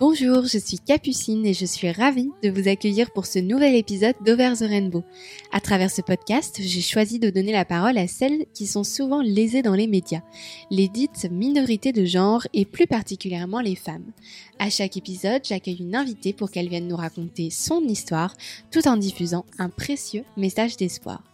[0.00, 4.14] Bonjour, je suis Capucine et je suis ravie de vous accueillir pour ce nouvel épisode
[4.24, 5.02] d'Over the Rainbow.
[5.50, 9.22] À travers ce podcast, j'ai choisi de donner la parole à celles qui sont souvent
[9.22, 10.22] lésées dans les médias,
[10.70, 14.12] les dites minorités de genre et plus particulièrement les femmes.
[14.60, 18.34] À chaque épisode, j'accueille une invitée pour qu'elle vienne nous raconter son histoire
[18.70, 21.24] tout en diffusant un précieux message d'espoir.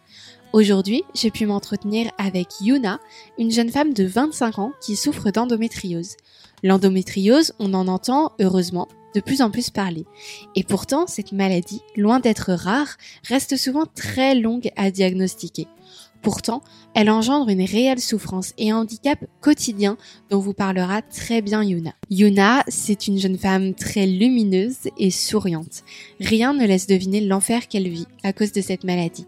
[0.55, 3.01] Aujourd'hui, j'ai pu m'entretenir avec Yuna,
[3.39, 6.17] une jeune femme de 25 ans qui souffre d'endométriose.
[6.65, 10.07] L'endométriose, on en entend, heureusement, de plus en plus parler.
[10.57, 12.97] Et pourtant, cette maladie, loin d'être rare,
[13.29, 15.69] reste souvent très longue à diagnostiquer.
[16.23, 16.63] Pourtant,
[16.95, 19.99] elle engendre une réelle souffrance et un handicap quotidien
[20.31, 21.93] dont vous parlera très bien Yuna.
[22.09, 25.85] Yuna, c'est une jeune femme très lumineuse et souriante.
[26.19, 29.27] Rien ne laisse deviner l'enfer qu'elle vit à cause de cette maladie.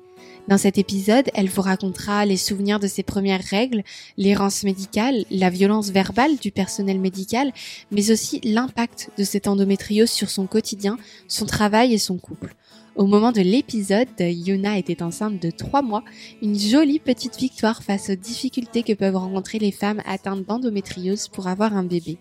[0.49, 3.83] Dans cet épisode, elle vous racontera les souvenirs de ses premières règles,
[4.17, 7.53] l'errance médicale, la violence verbale du personnel médical,
[7.91, 12.55] mais aussi l'impact de cette endométriose sur son quotidien, son travail et son couple.
[12.97, 16.03] Au moment de l'épisode, Yuna était enceinte de 3 mois,
[16.41, 21.47] une jolie petite victoire face aux difficultés que peuvent rencontrer les femmes atteintes d'endométriose pour
[21.47, 22.17] avoir un bébé.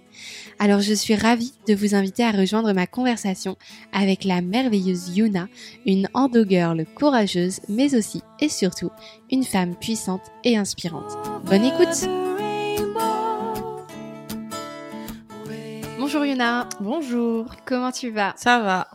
[0.59, 3.56] Alors je suis ravie de vous inviter à rejoindre ma conversation
[3.94, 5.48] avec la merveilleuse Yuna,
[5.86, 8.92] une endo-girl courageuse, mais aussi et surtout
[9.31, 11.14] une femme puissante et inspirante.
[11.46, 12.09] Bonne écoute
[15.98, 16.68] Bonjour Yuna.
[16.81, 17.46] Bonjour.
[17.66, 18.34] Comment tu vas?
[18.36, 18.88] Ça va.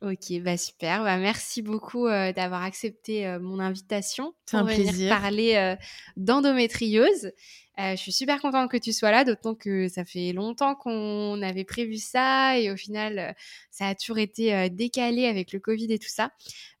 [0.00, 1.02] Ok, bah super.
[1.02, 5.74] Bah merci beaucoup euh, d'avoir accepté euh, mon invitation pour venir parler euh,
[6.16, 7.32] d'endométriose.
[7.78, 11.64] Je suis super contente que tu sois là, d'autant que ça fait longtemps qu'on avait
[11.64, 13.36] prévu ça et au final,
[13.70, 16.32] ça a toujours été décalé avec le Covid et tout ça.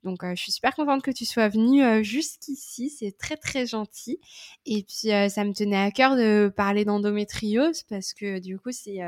[0.02, 2.90] Donc, je suis super contente que tu sois venue jusqu'ici.
[2.90, 4.18] C'est très très gentil.
[4.66, 8.98] Et puis, ça me tenait à cœur de parler d'endométriose parce que du coup, c'est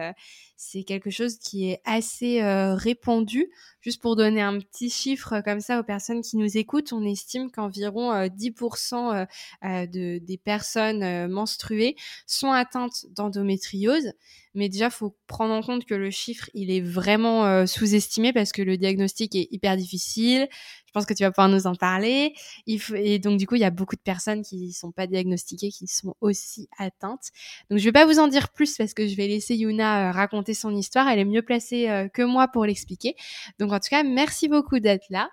[0.57, 3.51] c'est quelque chose qui est assez répandu.
[3.81, 7.51] Juste pour donner un petit chiffre comme ça aux personnes qui nous écoutent, on estime
[7.51, 9.27] qu'environ 10%
[9.63, 11.80] de, des personnes menstruées
[12.27, 14.13] sont atteintes d'endométriose.
[14.55, 18.51] Mais déjà, faut prendre en compte que le chiffre, il est vraiment euh, sous-estimé parce
[18.51, 20.49] que le diagnostic est hyper difficile.
[20.87, 22.35] Je pense que tu vas pouvoir nous en parler.
[22.67, 22.97] Il faut...
[22.97, 25.71] Et donc, du coup, il y a beaucoup de personnes qui ne sont pas diagnostiquées,
[25.71, 27.31] qui sont aussi atteintes.
[27.71, 30.13] Donc, je vais pas vous en dire plus parce que je vais laisser Yuna euh,
[30.13, 31.07] raconter son histoire.
[31.09, 33.15] Elle est mieux placée euh, que moi pour l'expliquer.
[33.61, 35.31] Donc, en tout cas, merci beaucoup d'être là.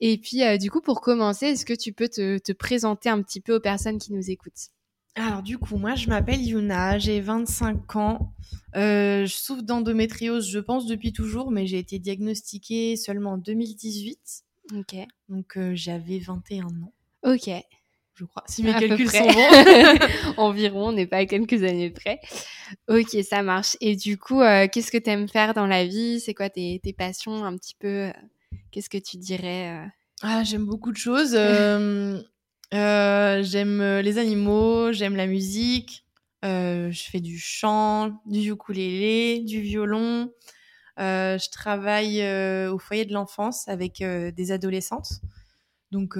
[0.00, 3.54] Et puis, du coup, pour commencer, est-ce que tu peux te présenter un petit peu
[3.54, 4.70] aux personnes qui nous écoutent?
[5.16, 8.32] Alors du coup, moi je m'appelle Yuna, j'ai 25 ans.
[8.74, 14.18] Euh, je souffre d'endométriose, je pense, depuis toujours, mais j'ai été diagnostiquée seulement en 2018.
[14.76, 14.96] Ok.
[15.28, 16.92] Donc euh, j'avais 21 ans.
[17.22, 17.48] Ok.
[18.14, 20.34] Je crois, si mes calculs sont bons.
[20.36, 22.20] Environ, on n'est pas à quelques années près.
[22.88, 23.76] Ok, ça marche.
[23.80, 26.20] Et du coup, euh, qu'est-ce que tu aimes faire dans la vie?
[26.20, 27.44] C'est quoi tes, tes, passions?
[27.44, 28.12] Un petit peu
[28.70, 29.88] Qu'est-ce que tu dirais
[30.22, 31.36] ah, J'aime beaucoup de choses.
[32.74, 36.04] Euh, j'aime euh, les animaux, j'aime la musique.
[36.44, 40.30] Euh, je fais du chant, du ukulélé, du violon.
[40.98, 42.22] je travaille
[42.68, 45.20] au foyer de l'enfance avec des adolescentes.
[45.90, 46.18] Donc,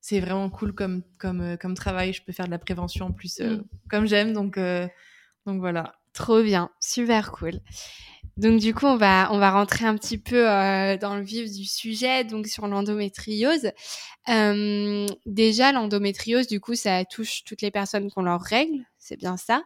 [0.00, 2.12] c'est vraiment cool comme, comme, comme travail.
[2.12, 3.62] Je peux faire de la prévention en plus, mmh.
[3.88, 4.32] comme j'aime.
[4.32, 4.58] Donc,
[5.46, 5.94] donc voilà.
[6.12, 7.60] Trop bien, super cool.
[8.36, 11.50] Donc du coup, on va on va rentrer un petit peu euh, dans le vif
[11.50, 13.72] du sujet, donc sur l'endométriose.
[14.28, 19.16] Euh, déjà, l'endométriose, du coup, ça touche toutes les personnes qui ont leurs règles, c'est
[19.16, 19.62] bien ça.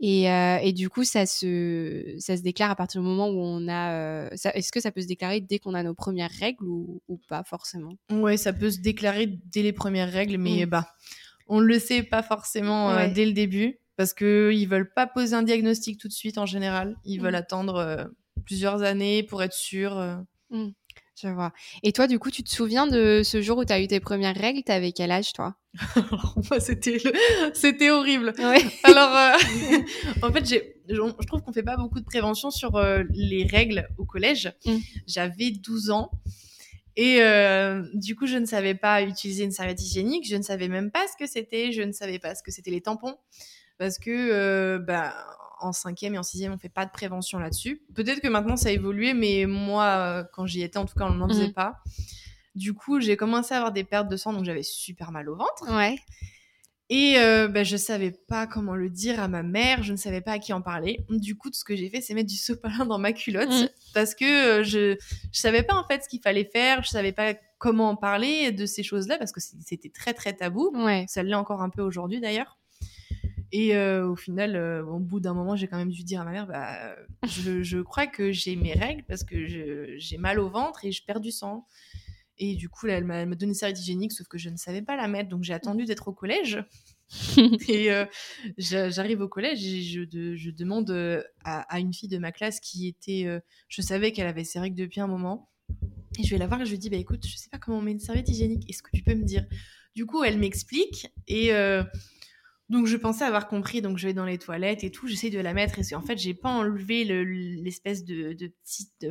[0.00, 3.40] Et, euh, et, du coup, ça se ça se déclare à partir du moment où
[3.40, 4.28] on a.
[4.32, 7.44] Est-ce que ça peut se déclarer dès qu'on a nos premières règles ou, ou pas
[7.44, 7.94] forcément?
[8.10, 10.68] Ouais, ça peut se déclarer dès les premières règles, mais mmh.
[10.68, 10.88] bah
[11.46, 15.42] on le sait pas forcément dès le début parce que ils veulent pas poser un
[15.42, 16.96] diagnostic tout de suite en général.
[17.04, 17.36] Ils veulent mm.
[17.36, 18.04] attendre euh,
[18.44, 19.98] plusieurs années pour être sûrs.
[19.98, 20.16] Euh.
[20.50, 20.70] Mm.
[21.22, 21.52] Je vois.
[21.84, 24.00] Et toi, du coup, tu te souviens de ce jour où tu as eu tes
[24.00, 24.64] premières règles?
[24.64, 25.54] T'avais quel âge, toi?
[26.58, 26.98] C'était
[27.52, 28.32] c'était horrible.
[28.82, 29.78] Alors, euh,
[30.22, 30.96] en fait, j'ai, je
[31.26, 34.52] trouve qu'on fait pas beaucoup de prévention sur les règles au collège.
[34.66, 34.76] Mm.
[35.06, 36.10] J'avais 12 ans.
[36.96, 37.20] Et
[37.94, 41.06] du coup, je ne savais pas utiliser une serviette hygiénique, je ne savais même pas
[41.08, 43.16] ce que c'était, je ne savais pas ce que c'était les tampons
[43.78, 45.14] parce que euh, bah,
[45.60, 47.82] en cinquième et en sixième, on fait pas de prévention là-dessus.
[47.94, 51.06] Peut-être que maintenant ça a évolué, mais moi, euh, quand j'y étais, en tout cas,
[51.06, 51.54] on n'en faisait mmh.
[51.54, 51.76] pas.
[52.54, 55.36] Du coup, j'ai commencé à avoir des pertes de sang, donc j'avais super mal au
[55.36, 55.70] ventre.
[55.70, 55.96] Ouais.
[56.90, 60.20] Et euh, bah, je savais pas comment le dire à ma mère, je ne savais
[60.20, 61.04] pas à qui en parler.
[61.08, 63.68] Du coup, tout ce que j'ai fait, c'est mettre du sopalin dans ma culotte mmh.
[63.94, 64.96] parce que euh, je
[65.32, 68.52] je savais pas en fait ce qu'il fallait faire, je savais pas comment en parler
[68.52, 70.70] de ces choses-là parce que c'était très très tabou.
[70.74, 71.06] Ouais.
[71.08, 72.58] Ça l'est encore un peu aujourd'hui d'ailleurs.
[73.56, 76.48] Et au final, au bout d'un moment, j'ai quand même dû dire à ma mère,
[76.48, 79.46] bah, je, je crois que j'ai mes règles parce que
[79.96, 81.64] j'ai mal au ventre et je perds du sang.
[82.38, 84.82] Et du coup, là, elle m'a donné une serviette hygiénique, sauf que je ne savais
[84.82, 85.28] pas la mettre.
[85.28, 86.64] Donc, j'ai attendu d'être au collège.
[87.68, 88.06] et euh,
[88.58, 92.88] j'arrive au collège et je, je demande euh, à, une fille de ma classe qui
[92.88, 93.26] était.
[93.26, 95.48] Euh, je savais qu'elle avait ses règles depuis un moment.
[96.18, 97.78] Et je vais la voir et je lui dis Bah écoute, je sais pas comment
[97.78, 98.68] on met une serviette hygiénique.
[98.68, 99.46] Est-ce que tu peux me dire?
[99.94, 101.06] Du coup, elle m'explique.
[101.28, 101.52] Et.
[102.68, 105.40] Donc je pensais avoir compris, donc je vais dans les toilettes et tout, j'essaie de
[105.40, 109.06] la mettre et en fait j'ai pas enlevé l'espèce de, de petite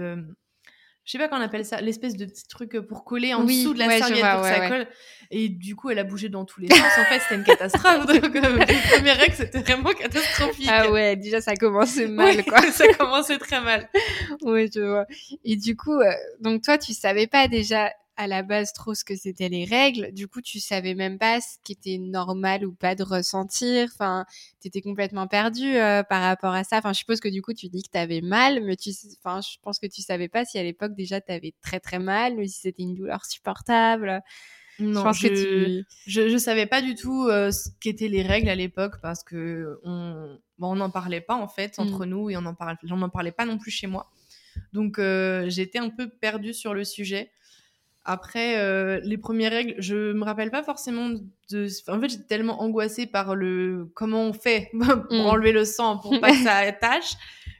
[1.05, 3.79] je sais pas qu'on appelle ça, l'espèce de petit truc pour coller en dessous de
[3.79, 4.87] la serviette pour que ça colle.
[5.31, 6.79] Et du coup, elle a bougé dans tous les sens.
[6.79, 8.05] en fait, c'était une catastrophe.
[8.21, 10.69] Donc, euh, les premières règles, c'était vraiment catastrophique.
[10.69, 12.61] Ah ouais, déjà, ça commençait mal, quoi.
[12.71, 13.89] ça commençait très mal.
[14.43, 15.05] oui, je vois.
[15.43, 19.03] Et du coup, euh, donc toi, tu savais pas déjà à la base trop ce
[19.03, 20.11] que c'était les règles.
[20.13, 23.89] Du coup, tu savais même pas ce qui était normal ou pas de ressentir.
[23.93, 24.25] Enfin,
[24.61, 26.77] tu étais complètement perdu euh, par rapport à ça.
[26.77, 28.91] Enfin, je suppose que du coup, tu dis que tu avais mal, mais tu,
[29.23, 31.99] enfin, je pense que tu savais pas si à l'époque déjà tu avais très très
[31.99, 34.21] mal ou si c'était une douleur supportable.
[34.79, 38.55] Non, je, que je, je, savais pas du tout euh, ce qu'étaient les règles à
[38.55, 42.09] l'époque parce que on, bon, on n'en parlait pas en fait entre mmh.
[42.09, 44.09] nous et on en parlait, on n'en parlait pas non plus chez moi.
[44.71, 47.31] Donc euh, j'étais un peu perdue sur le sujet.
[48.05, 51.09] Après, euh, les premières règles, je me rappelle pas forcément
[51.49, 51.67] de.
[51.87, 55.25] En fait, j'étais tellement angoissée par le comment on fait pour mm.
[55.25, 57.13] enlever le sang pour pas que ça attache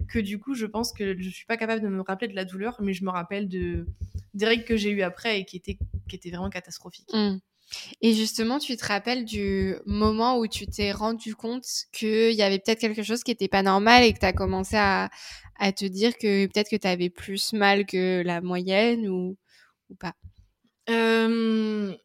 [0.10, 2.44] que du coup, je pense que je suis pas capable de me rappeler de la
[2.44, 3.86] douleur, mais je me rappelle de
[4.34, 5.78] des règles que j'ai eues après et qui étaient
[6.10, 7.14] qui étaient vraiment catastrophiques.
[7.14, 7.38] Mm.
[8.02, 12.60] Et justement, tu te rappelles du moment où tu t'es rendu compte qu'il y avait
[12.60, 15.10] peut-être quelque chose qui n'était pas normal et que tu as commencé à,
[15.58, 19.38] à te dire que peut-être que tu avais plus mal que la moyenne ou,
[19.90, 20.14] ou pas?
[20.90, 21.96] Euh,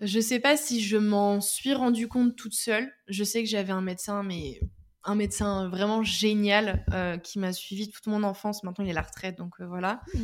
[0.00, 2.90] je sais pas si je m'en suis rendu compte toute seule.
[3.08, 4.60] Je sais que j'avais un médecin, mais
[5.04, 8.62] un médecin vraiment génial euh, qui m'a suivi toute mon enfance.
[8.62, 10.00] Maintenant, il est à la retraite, donc euh, voilà.
[10.14, 10.18] Mmh.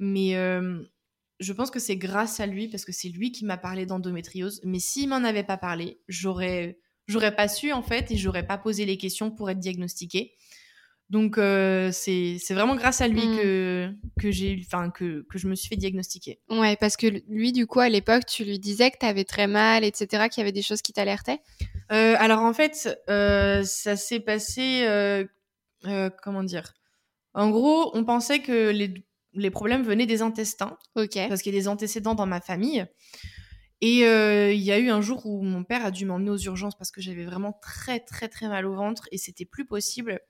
[0.00, 0.82] Mais euh,
[1.38, 4.60] je pense que c'est grâce à lui, parce que c'est lui qui m'a parlé d'endométriose.
[4.64, 8.58] Mais s'il m'en avait pas parlé, j'aurais, j'aurais pas su en fait, et j'aurais pas
[8.58, 10.32] posé les questions pour être diagnostiquée.
[11.10, 13.36] Donc euh, c'est vraiment grâce à lui mm.
[13.36, 13.90] que
[14.20, 16.38] que j'ai enfin que que je me suis fait diagnostiquer.
[16.48, 19.48] Ouais, parce que lui du coup à l'époque tu lui disais que tu avais très
[19.48, 20.28] mal, etc.
[20.28, 21.40] Qu'il y avait des choses qui t'alertaient?
[21.90, 24.86] Euh, alors en fait euh, ça s'est passé
[26.22, 26.74] comment dire?
[27.34, 28.94] En gros on pensait que les
[29.32, 30.78] les problèmes venaient des intestins.
[30.94, 31.18] Ok.
[31.28, 32.86] Parce qu'il y a des antécédents dans ma famille.
[33.80, 36.76] Et il y a eu un jour où mon père a dû m'emmener aux urgences
[36.76, 40.20] parce que j'avais vraiment très très très mal au ventre et c'était plus possible.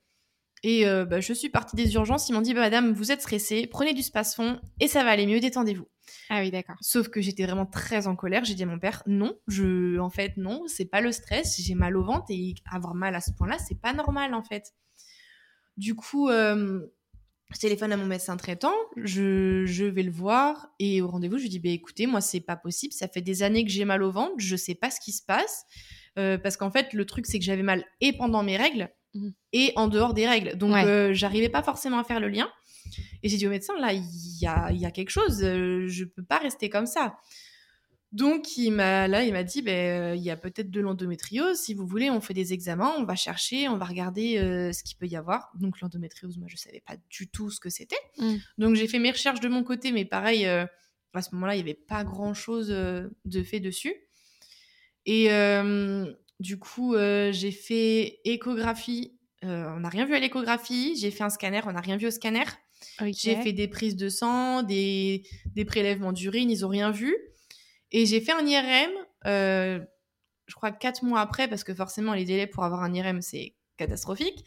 [0.63, 2.29] Et euh, bah, je suis partie des urgences.
[2.29, 5.25] Ils m'ont dit, bah, Madame, vous êtes stressée, prenez du spasfon et ça va aller
[5.25, 5.87] mieux, détendez-vous.
[6.29, 6.75] Ah oui, d'accord.
[6.81, 8.45] Sauf que j'étais vraiment très en colère.
[8.45, 11.59] J'ai dit à mon père, non, je, en fait, non, c'est pas le stress.
[11.61, 14.73] J'ai mal au ventre et avoir mal à ce point-là, c'est pas normal, en fait.
[15.77, 16.85] Du coup, euh,
[17.53, 21.43] je téléphone à mon médecin traitant, je, je vais le voir et au rendez-vous, je
[21.43, 22.93] lui dis, bah, écoutez, moi, c'est pas possible.
[22.93, 25.23] Ça fait des années que j'ai mal au ventre, je sais pas ce qui se
[25.25, 25.65] passe.
[26.19, 29.29] Euh, parce qu'en fait, le truc, c'est que j'avais mal et pendant mes règles Mmh.
[29.51, 30.57] et en dehors des règles.
[30.57, 32.49] Donc, euh, j'arrivais pas forcément à faire le lien.
[33.23, 34.03] Et j'ai dit au médecin, là, il
[34.39, 37.17] y a, y a, quelque chose, euh, je peux pas rester comme ça.
[38.13, 41.57] Donc, il m'a, là, il m'a dit, ben, euh, il y a peut-être de l'endométriose.
[41.57, 44.37] Si vous voulez, on fait des examens, on va chercher, on va regarder
[44.73, 45.51] ce qu'il peut y avoir.
[45.55, 47.99] Donc, l'endométriose, moi, je savais pas du tout ce que c'était.
[48.17, 48.35] Mmh.
[48.59, 51.61] Donc, j'ai fait mes recherches de mon côté, mais pareil, à ce moment-là, il y
[51.61, 53.93] avait pas grand-chose de fait dessus.
[55.05, 55.29] Et
[56.41, 59.15] du coup, euh, j'ai fait échographie.
[59.43, 60.95] Euh, on n'a rien vu à l'échographie.
[60.99, 61.61] J'ai fait un scanner.
[61.65, 62.43] On n'a rien vu au scanner.
[63.15, 65.23] J'ai fait des prises de sang, des,
[65.67, 66.49] prélèvements d'urine.
[66.49, 67.15] Ils n'ont rien vu.
[67.91, 68.91] Et j'ai fait un IRM,
[69.27, 69.79] euh,
[70.47, 73.53] je crois quatre mois après, parce que forcément, les délais pour avoir un IRM, c'est
[73.77, 74.45] catastrophique.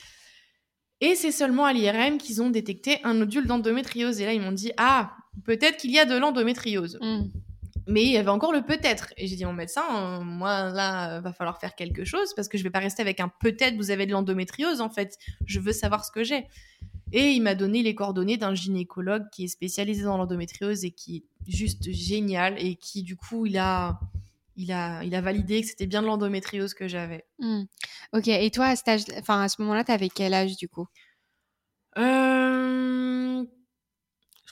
[1.00, 4.20] Et c'est seulement à l'IRM qu'ils ont détecté un nodule d'endométriose.
[4.20, 6.98] Et là, ils m'ont dit Ah, peut-être qu'il y a de l'endométriose.
[7.00, 7.28] Mmh
[7.86, 9.12] mais il y avait encore le peut-être.
[9.16, 12.58] Et j'ai dit mon médecin, euh, moi là, va falloir faire quelque chose parce que
[12.58, 13.76] je vais pas rester avec un peut-être.
[13.76, 15.18] Vous avez de l'endométriose en fait.
[15.46, 16.46] Je veux savoir ce que j'ai.
[17.12, 21.16] Et il m'a donné les coordonnées d'un gynécologue qui est spécialisé dans l'endométriose et qui
[21.16, 24.00] est juste génial et qui du coup il a
[24.56, 27.24] il a, il a validé que c'était bien de l'endométriose que j'avais.
[27.38, 27.62] Mmh.
[28.12, 30.86] Ok, et toi, à, enfin, à ce moment-là, tu avais quel âge du coup?
[31.98, 33.44] Euh,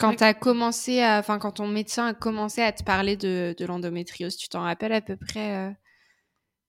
[0.03, 4.37] quand as commencé, enfin, quand ton médecin a commencé à te parler de, de l'endométriose,
[4.37, 5.71] tu t'en rappelles à peu près euh?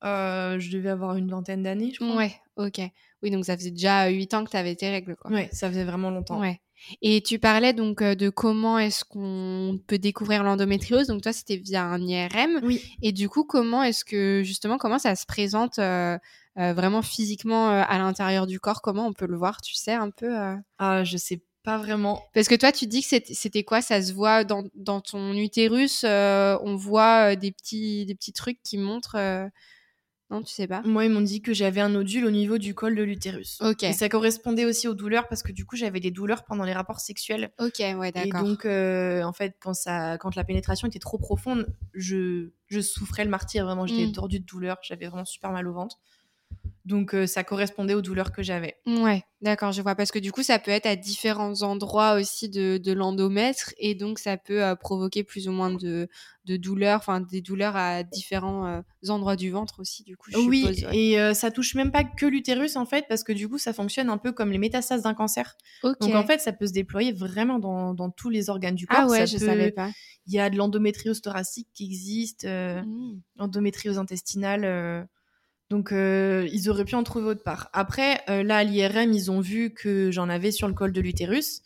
[0.05, 2.15] Euh, Je devais avoir une vingtaine d'années, je crois.
[2.15, 2.81] Ouais, ok.
[3.21, 5.31] Oui, donc ça faisait déjà 8 ans que tu avais tes règles, quoi.
[5.31, 6.39] Ouais, ça faisait vraiment longtemps.
[6.39, 6.59] Ouais.
[7.01, 11.07] Et tu parlais donc euh, de comment est-ce qu'on peut découvrir l'endométriose.
[11.07, 12.59] Donc toi, c'était via un IRM.
[12.63, 12.81] Oui.
[13.01, 15.79] Et du coup, comment est-ce que justement, comment ça se présente
[16.55, 18.81] vraiment physiquement à l'intérieur du corps?
[18.81, 20.35] Comment on peut le voir Tu sais un peu
[20.77, 22.21] Ah, je sais pas vraiment.
[22.33, 23.81] Parce que toi, tu dis que c'était quoi?
[23.81, 28.77] Ça se voit dans, dans ton utérus On voit des petits, des petits trucs qui
[28.77, 29.17] montrent
[30.33, 32.73] non, tu sais pas Moi, ils m'ont dit que j'avais un nodule au niveau du
[32.73, 33.59] col de l'utérus.
[33.61, 33.83] Ok.
[33.83, 36.73] Et ça correspondait aussi aux douleurs parce que du coup, j'avais des douleurs pendant les
[36.73, 37.51] rapports sexuels.
[37.59, 38.41] Ok, ouais, d'accord.
[38.41, 42.79] Et donc, euh, en fait, quand, ça, quand la pénétration était trop profonde, je, je
[42.79, 43.63] souffrais le martyr.
[43.63, 44.13] Vraiment, j'étais mm.
[44.13, 44.77] tordue de douleur.
[44.81, 45.99] J'avais vraiment super mal au ventre.
[46.85, 48.75] Donc euh, ça correspondait aux douleurs que j'avais.
[48.85, 49.95] Ouais, d'accord, je vois.
[49.95, 53.95] Parce que du coup, ça peut être à différents endroits aussi de, de l'endomètre et
[53.95, 56.09] donc ça peut euh, provoquer plus ou moins de,
[56.43, 60.29] de douleurs, enfin des douleurs à différents euh, endroits du ventre aussi, du coup.
[60.31, 63.57] Je oui, et ça touche même pas que l'utérus en fait, parce que du coup,
[63.57, 65.55] ça fonctionne un peu comme les métastases d'un cancer.
[65.83, 68.99] Donc en fait, ça peut se déployer vraiment dans, dans tous les organes du corps.
[69.03, 69.89] Ah ouais, je savais pas.
[70.25, 73.21] Il y a de l'endométriose thoracique qui existe, mmh.
[73.37, 75.07] l'endométriose intestinale
[75.69, 77.69] donc, euh, ils auraient pu en trouver autre part.
[77.73, 81.01] Après, euh, là, à l'IRM, ils ont vu que j'en avais sur le col de
[81.01, 81.61] l'utérus.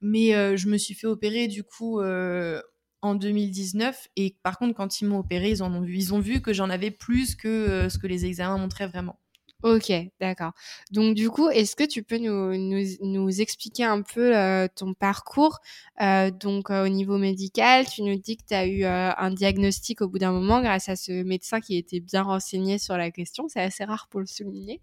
[0.00, 4.08] Mais euh, je me suis fait opérer, du coup, en 2019.
[4.16, 6.70] Et par contre, quand ils m'ont opéré, ils, ont vu, ils ont vu que j'en
[6.70, 9.18] avais plus que ce que les examens montraient vraiment.
[9.64, 10.52] Ok, d'accord.
[10.92, 15.58] Donc du coup, est-ce que tu peux nous, expliquer un peu euh, ton parcours
[16.00, 20.00] euh, Donc euh, au niveau médical, tu nous dis que tu as eu un diagnostic
[20.00, 23.48] au bout d'un moment grâce à ce médecin qui était bien renseigné sur la question.
[23.48, 24.80] C'est assez rare pour le souligner.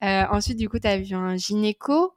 [0.00, 2.14] ensuite, du coup, tu as vu un gynéco.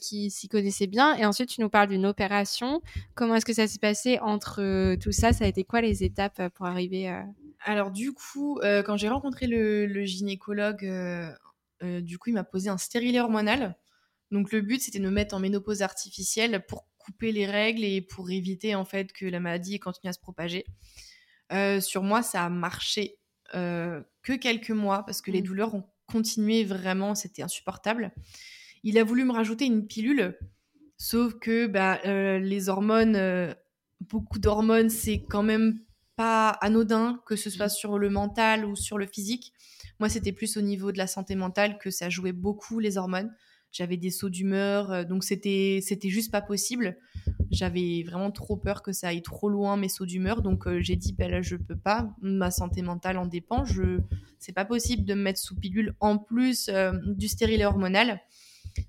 [0.00, 1.16] qui s'y connaissait bien.
[1.16, 2.80] Et ensuite, tu nous parles d'une opération.
[3.14, 5.32] Comment est-ce que ça s'est passé entre tout ça?
[5.34, 7.12] Ça a été quoi les étapes pour arriver
[7.64, 11.30] alors du coup, euh, quand j'ai rencontré le, gynécologue, euh,
[11.82, 13.76] euh, du coup, il m'a posé un stérilet hormonal.
[14.30, 18.00] Donc le but, c'était de me mettre en ménopause artificielle pour couper les règles et
[18.02, 20.64] pour éviter en fait que la maladie continue à se propager.
[21.80, 23.18] sur moi, ça a marché
[23.52, 25.44] que quelques mois parce que les mmh.
[25.44, 28.12] douleurs ont continué vraiment, c'était insupportable.
[28.82, 30.38] Il a voulu me rajouter une pilule,
[30.96, 32.00] sauf que bah,
[32.38, 33.54] les hormones,
[34.00, 35.84] beaucoup d'hormones, c'est quand même
[36.16, 37.70] pas anodin, que ce soit mmh.
[37.70, 39.52] sur le mental ou sur le physique.
[40.00, 43.32] Moi, c'était plus au niveau de la santé mentale que ça jouait beaucoup les hormones.
[43.74, 46.96] J'avais des sauts d'humeur, euh, donc c'était c'était juste pas possible.
[47.50, 50.94] J'avais vraiment trop peur que ça aille trop loin mes sauts d'humeur, donc euh, j'ai
[50.94, 52.14] dit ben là je peux pas.
[52.22, 53.64] Ma santé mentale en dépend.
[53.64, 53.98] Je
[54.38, 58.20] c'est pas possible de me mettre sous pilule en plus euh, du stérilet hormonal.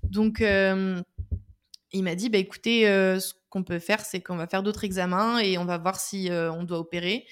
[0.04, 4.84] Donc il m'a dit bah écoutez ce qu'on peut faire c'est qu'on va faire d'autres
[4.84, 7.26] examens et on va voir si on doit opérer.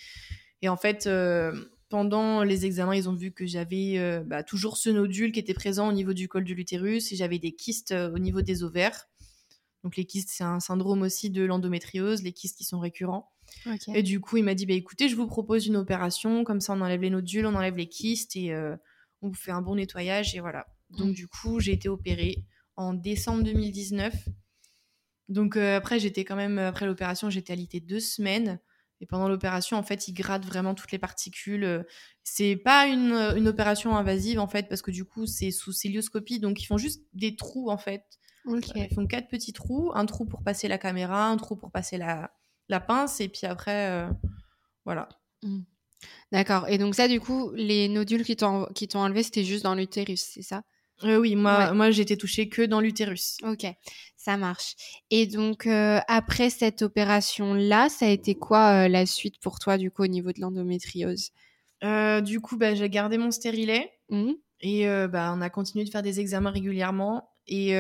[0.63, 1.09] Et en fait
[1.91, 5.87] pendant les examens ils ont vu que j'avais bah, toujours ce nodule qui était présent
[5.87, 9.07] au niveau du col de l'utérus et j'avais des kystes au niveau des ovaires.
[9.83, 13.31] Donc les kystes c'est un syndrome aussi de l'endométriose les kystes qui sont récurrents.
[13.95, 16.73] Et du coup il m'a dit bah écoutez je vous propose une opération comme ça
[16.73, 18.57] on enlève les nodules on enlève les kystes et
[19.21, 20.65] on vous fait un bon nettoyage et voilà.
[20.89, 21.13] Donc mmh.
[21.13, 24.15] du coup j'ai été opérée en décembre 2019
[25.29, 28.61] donc euh, après, j'étais quand même, après l'opération, j'étais alitée deux semaines.
[29.01, 31.85] Et pendant l'opération, en fait, ils grattent vraiment toutes les particules.
[32.23, 36.39] C'est pas une, une, opération invasive, en fait, parce que du coup, c'est sous célioscopie.
[36.39, 38.05] Donc, ils font juste des trous, en fait.
[38.47, 39.91] Ils font quatre petits trous.
[39.95, 42.33] Un trou pour passer la caméra, un trou pour passer la,
[42.69, 43.21] la pince.
[43.21, 44.09] Et puis après, euh,
[44.85, 45.09] voilà.
[45.43, 45.61] Mmh.
[46.33, 46.69] D'accord.
[46.69, 50.43] Et donc ça, du coup, les nodules qui t'ont enlevé, c'était juste dans l'utérus, c'est
[50.43, 50.63] ça?
[51.03, 53.39] Euh, oui, moi, moi j'étais touchée que dans l'utérus.
[53.43, 53.67] Ok,
[54.25, 54.75] ça marche.
[55.11, 59.77] Et donc, euh, après cette opération-là, ça a été quoi euh, la suite pour toi,
[59.77, 61.31] du coup, au niveau de l'endométriose?
[62.23, 64.31] Du coup, bah, j'ai gardé mon stérilet mmh.
[64.63, 67.29] et bah, on a continué de faire des examens régulièrement.
[67.47, 67.75] Et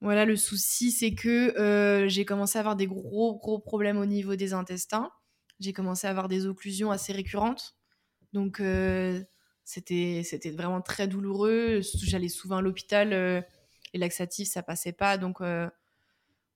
[0.00, 4.36] voilà, le souci, c'est que j'ai commencé à avoir des gros, gros problèmes au niveau
[4.36, 5.10] des intestins.
[5.60, 7.76] J'ai commencé à avoir des occlusions assez récurrentes.
[8.32, 8.62] Donc,
[9.64, 11.82] c'était, c'était vraiment très douloureux.
[12.02, 13.44] J'allais souvent à l'hôpital.
[13.94, 15.18] Euh, les laxatifs, ça passait pas.
[15.18, 15.68] Donc, euh,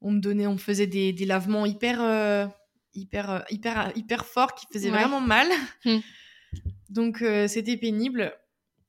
[0.01, 2.47] on me donnait, on faisait des, des lavements hyper, euh,
[2.95, 5.49] hyper, hyper, hyper forts qui faisaient vraiment mal.
[5.85, 6.01] Hum.
[6.89, 8.33] Donc, c'était pénible.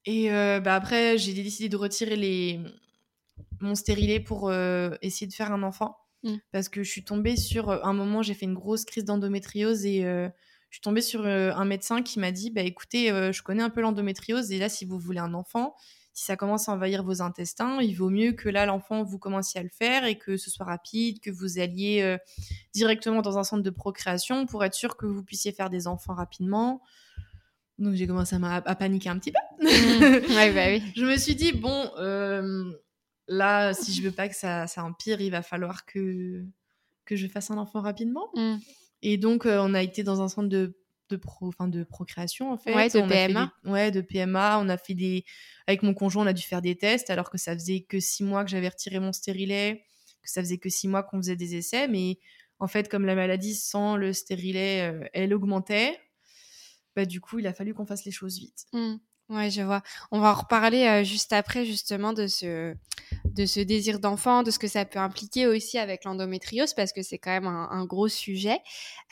[0.06, 2.62] Et bah, après, j'ai décidé de retirer les,
[3.60, 4.54] mon stérilet pour
[5.02, 5.98] essayer de faire un enfant.
[6.24, 6.40] Hum.
[6.52, 10.06] Parce que je suis tombée sur un moment, j'ai fait une grosse crise d'endométriose et
[10.70, 13.64] je suis tombée sur euh, un médecin qui m'a dit bah écoutez, euh, je connais
[13.64, 15.76] un peu l'endométriose et là si vous voulez un enfant,
[16.18, 19.60] si ça commence à envahir vos intestins, il vaut mieux que là l'enfant vous commenciez
[19.60, 22.18] à le faire et que ce soit rapide, que vous alliez euh,
[22.74, 26.16] directement dans un centre de procréation pour être sûr que vous puissiez faire des enfants
[26.16, 26.82] rapidement.
[27.78, 29.38] Donc j'ai commencé à, paniquer un petit peu.
[29.64, 30.36] Mmh.
[30.36, 30.82] ouais, bah oui.
[30.96, 31.92] Je me suis dit bon
[33.28, 36.44] là si je veux pas que ça, ça empire, il va falloir que
[37.06, 38.30] que je fasse un enfant rapidement.
[38.34, 38.56] Mmh.
[39.04, 40.78] Et donc, euh, on a été dans un centre de
[41.10, 42.74] de pro, enfin de procréation en fait.
[42.74, 43.54] Ouais, de PMA.
[43.66, 44.60] ouais, de PMA.
[44.60, 45.26] On a fait des,
[45.68, 48.24] avec mon conjoint, on a dû faire des tests alors que ça faisait que six
[48.24, 49.84] mois que j'avais retiré mon stérilet,
[50.22, 52.20] que ça faisait que six mois qu'on faisait des essais, mais
[52.60, 56.00] en fait, comme la maladie sans le stérilet, euh, elle augmentait.
[56.96, 58.66] Bah, du coup, il a fallu qu'on fasse les choses vite.
[58.74, 58.96] Mmh.
[59.30, 59.82] Ouais, je vois.
[60.12, 62.74] On va en reparler euh, juste après, justement, de ce,
[63.26, 67.02] de ce désir d'enfant, de ce que ça peut impliquer aussi avec l'endométriose, parce que
[67.02, 68.60] c'est quand même un, gros sujet.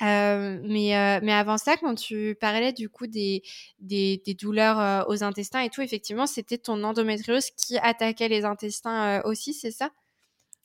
[0.01, 3.43] Euh, mais, euh, mais avant ça, quand tu parlais du coup des,
[3.79, 9.22] des, des douleurs aux intestins et tout, effectivement, c'était ton endométriose qui attaquait les intestins
[9.25, 9.89] aussi, c'est ça?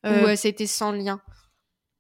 [0.05, 1.21] Ou c'était sans lien?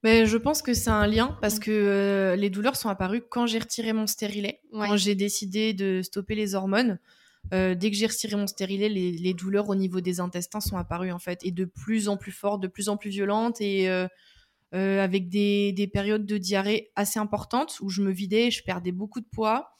[0.02, 1.61] mais je pense que c'est un lien parce mmh.
[1.61, 6.35] que les douleurs sont apparues quand j'ai retiré mon stérilet, quand j'ai décidé de stopper
[6.35, 6.99] les hormones.
[7.53, 11.13] Euh, dès que j'ai retiré mon stérilet, les, douleurs au niveau des intestins sont apparues
[11.13, 14.07] en fait, et de plus en plus fortes, de plus en plus violentes, et euh,
[14.75, 19.21] euh, avec des, périodes de diarrhée assez importantes où je me vidais, je perdais beaucoup
[19.21, 19.71] de poids.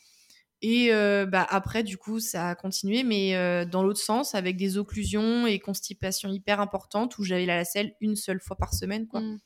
[0.62, 5.47] Et bah, après, du coup, ça a continué, mais dans l'autre sens, avec des occlusions
[5.47, 9.21] et constipation hyper importantes où j'avais la selle une seule fois par semaine, quoi.
[9.21, 9.40] Mmh.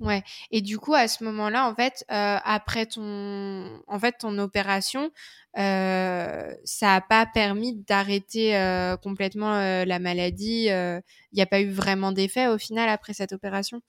[0.00, 0.22] Ouais.
[0.50, 5.10] Et du coup, à ce moment-là, en fait, euh, après ton, en fait, ton opération,
[5.58, 10.66] euh, ça n'a pas permis d'arrêter euh, complètement la maladie.
[10.66, 13.80] Il n'y a pas eu vraiment d'effet au final après cette opération?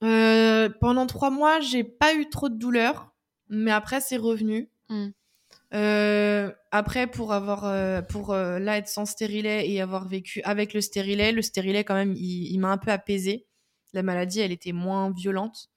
[0.00, 3.12] pendant trois mois, j'ai pas eu trop de douleur,
[3.50, 4.70] mais après c'est revenu.
[4.88, 5.08] Mmh.
[6.70, 11.42] après, pour avoir, pour là être sans stérilet et avoir vécu avec le stérilet, le
[11.42, 13.46] stérilet quand même, il m'a un peu apaisé
[13.92, 15.70] la maladie, elle était moins violente,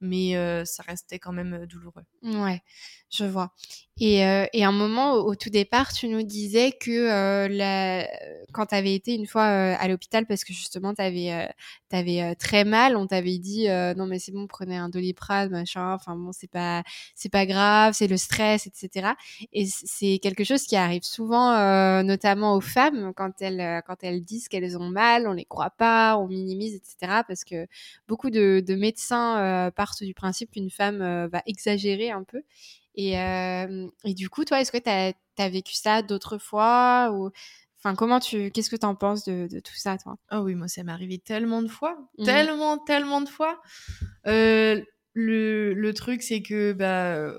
[0.00, 2.04] mais euh, ça restait quand même euh, douloureux.
[2.22, 2.62] Ouais,
[3.10, 3.54] je vois.
[4.02, 8.08] Et, euh, et un moment, au, tout départ, tu nous disais que euh, la...
[8.50, 11.50] quand tu avais été une fois euh, à l'hôpital, parce que justement, tu avais,
[11.92, 16.16] avais très mal, on t'avait dit non, mais c'est bon, prenez un doliprane, machin, enfin
[16.16, 16.82] bon, c'est pas,
[17.30, 19.10] pas grave, c'est le stress, etc.
[19.52, 24.48] Et c'est quelque chose qui arrive souvent, notamment aux femmes, quand elles, quand elles disent
[24.48, 27.22] qu'elles ont mal, on les croit pas, on minimise, etc.
[27.28, 27.66] Parce que
[28.08, 32.42] beaucoup de, de médecins partent du principe qu'une femme va exagérer un peu.
[32.94, 37.30] Et, euh, et du coup, toi, est-ce que tu as, vécu ça d'autres fois ou...
[37.82, 40.18] Enfin, comment tu, qu'est-ce que tu en penses de, de, tout ça, toi?
[40.28, 42.24] Ah oui, moi, ça m'est arrivé tellement de fois, mmh.
[42.24, 43.62] tellement, tellement de fois.
[44.26, 44.82] Euh,
[45.14, 47.32] le, le, truc, c'est que bah,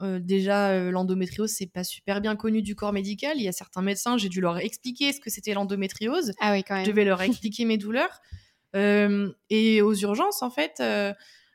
[0.00, 3.38] euh, déjà, l'endométriose, c'est pas super bien connu du corps médical.
[3.38, 6.32] Il y a certains médecins, j'ai dû leur expliquer ce que c'était l'endométriose.
[6.38, 6.84] Ah oui, quand même.
[6.84, 8.20] Je devais leur expliquer mes douleurs.
[8.74, 10.80] et aux urgences, en fait,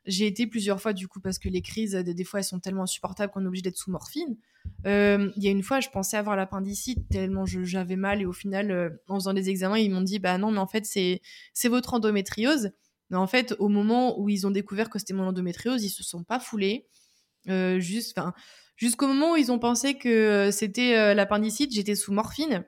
[0.05, 2.83] j'ai été plusieurs fois, du coup, parce que les crises, des fois, elles sont tellement
[2.83, 4.37] insupportables qu'on est obligé d'être sous morphine.
[4.85, 8.33] Euh, il y a une fois, je pensais avoir l'appendicite tellement j'avais mal, et au
[8.33, 11.21] final, euh, en faisant des examens, ils m'ont dit Bah non, mais en fait, c'est
[11.69, 12.71] votre endométriose.
[13.09, 16.03] Mais en fait, au moment où ils ont découvert que c'était mon endométriose, ils se
[16.03, 16.87] sont pas foulés.
[17.47, 18.19] Euh, juste,
[18.75, 22.65] jusqu'au moment où ils ont pensé que c'était l'appendicite, j'étais sous morphine.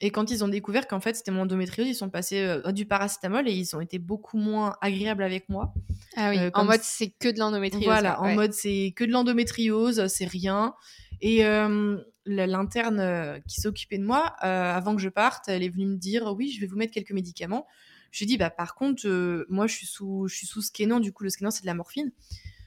[0.00, 2.84] Et quand ils ont découvert qu'en fait c'était mon endométriose, ils sont passés euh, du
[2.84, 5.72] paracétamol et ils ont été beaucoup moins agréables avec moi.
[6.16, 7.84] Ah oui, euh, en mode c'est que de l'endométriose.
[7.84, 10.74] Voilà, en mode c'est que de l'endométriose, c'est rien.
[11.22, 15.96] Et euh, l'interne qui s'occupait de moi, avant que je parte, elle est venue me
[15.96, 17.66] dire oui, je vais vous mettre quelques médicaments.
[18.10, 21.00] Je lui ai dit bah par contre, moi je suis sous, je suis sous scanant,
[21.00, 22.12] du coup le scanant c'est de la morphine.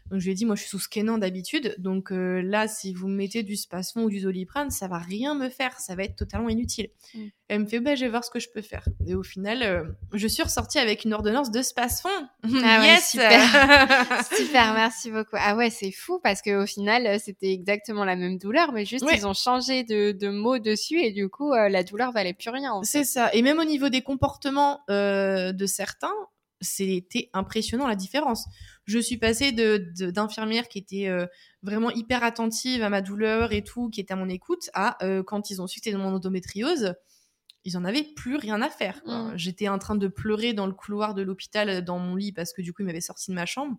[0.10, 2.94] Donc je lui ai dit, moi je suis sous scannant d'habitude, donc euh, là si
[2.94, 6.16] vous mettez du spasfon ou du doliprane, ça va rien me faire, ça va être
[6.16, 6.90] totalement inutile.
[7.14, 7.26] Mm.
[7.48, 8.88] Elle me fait, bah je vais voir ce que je peux faire.
[9.08, 12.10] Et au final, euh, je suis ressortie avec une ordonnance de spasfon.
[12.44, 13.42] Ah ouais, super.
[14.36, 15.36] super, merci beaucoup.
[15.38, 19.06] Ah ouais, c'est fou parce qu'au final euh, c'était exactement la même douleur, mais juste
[19.14, 22.82] ils ont changé de, de mots dessus et du coup la douleur valait plus rien.
[22.84, 23.34] C'est ça.
[23.34, 26.14] Et même au niveau des comportements de certains,
[26.62, 28.46] c'était impressionnant la différence.
[28.86, 31.26] Je suis passée de d'infirmière qui était euh,
[31.64, 35.24] vraiment hyper attentive à ma douleur et tout, qui était à mon écoute, à euh,
[35.24, 36.96] quand ils ont su que c'était mon endométriose,
[37.66, 39.02] ils en avaient plus rien à faire.
[39.06, 39.32] Mmh.
[39.36, 42.54] J'étais en train de pleurer dans le couloir de l'hôpital euh, dans mon lit parce
[42.54, 43.76] que du coup ils m'avaient sorti de ma chambre.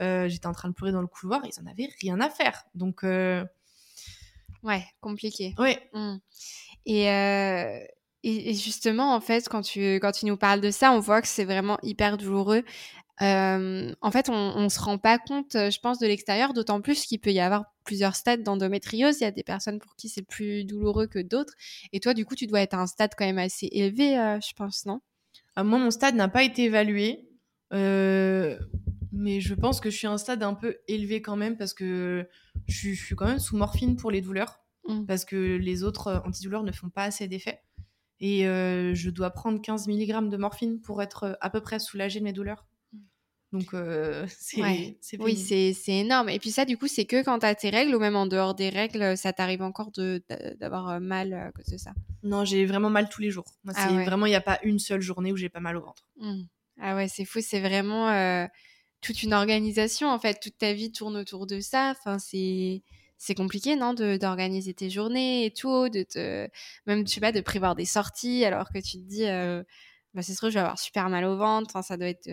[0.00, 2.64] J'étais en train de pleurer dans le couloir, ils en avaient rien à faire.
[2.74, 3.46] Donc ouais,
[5.00, 5.54] compliqué.
[5.58, 5.90] Ouais.
[5.92, 6.16] Mmh.
[6.86, 7.04] Et
[8.24, 11.28] et, justement, en fait, quand tu, quand tu nous parles de ça, on voit que
[11.28, 12.64] c'est vraiment hyper douloureux.
[13.22, 17.04] Euh, en fait, on, ne se rend pas compte, je pense, de l'extérieur, d'autant plus
[17.04, 19.20] qu'il peut y avoir plusieurs stades d'endométriose.
[19.20, 21.52] Il y a des personnes pour qui c'est plus douloureux que d'autres.
[21.92, 24.40] Et toi, du coup, tu dois être à un stade quand même assez élevé, euh,
[24.40, 25.00] je pense, non?
[25.54, 27.28] Ah, Moi, mon stade n'a pas été évalué.
[27.72, 28.58] Euh,
[29.12, 31.74] mais je pense que je suis à un stade un peu élevé quand même parce
[31.74, 32.26] que
[32.66, 34.60] je, suis quand même sous morphine pour les douleurs.
[34.88, 35.06] Mmh.
[35.06, 37.60] Parce que les autres antidouleurs ne font pas assez d'effet.
[38.20, 41.78] Et euh, je dois prendre 15 mg de morphine pour être euh, à peu près
[41.78, 42.66] soulagée de mes douleurs.
[43.52, 43.72] Donc,
[44.28, 44.60] c'est
[45.20, 46.28] Oui, c'est énorme.
[46.28, 48.26] Et puis ça, du coup, c'est que quand tu as tes règles ou même en
[48.26, 49.92] dehors des règles, ça t'arrive encore
[50.58, 51.92] d'avoir mal à cause de ça?
[52.24, 53.46] Non, j'ai vraiment mal tous les jours.
[53.62, 55.82] Moi, ah vraiment, il n'y a pas une seule journée où j'ai pas mal au
[55.82, 56.08] ventre.
[56.16, 56.42] Mmh.
[56.80, 57.38] Ah ouais, c'est fou.
[57.40, 58.48] C'est vraiment
[59.00, 60.40] toute une organisation, en fait.
[60.40, 61.94] Toute ta vie tourne autour de ça.
[61.96, 62.82] Enfin, c'est
[63.18, 66.48] c'est compliqué, non, d'organiser tes journées et tout, de te,
[66.86, 69.24] même, je sais pas, de prévoir des sorties alors que tu te dis,
[70.14, 71.70] bah, c'est sûr, je vais avoir super mal au ventre.
[71.70, 72.28] Enfin, ça doit être.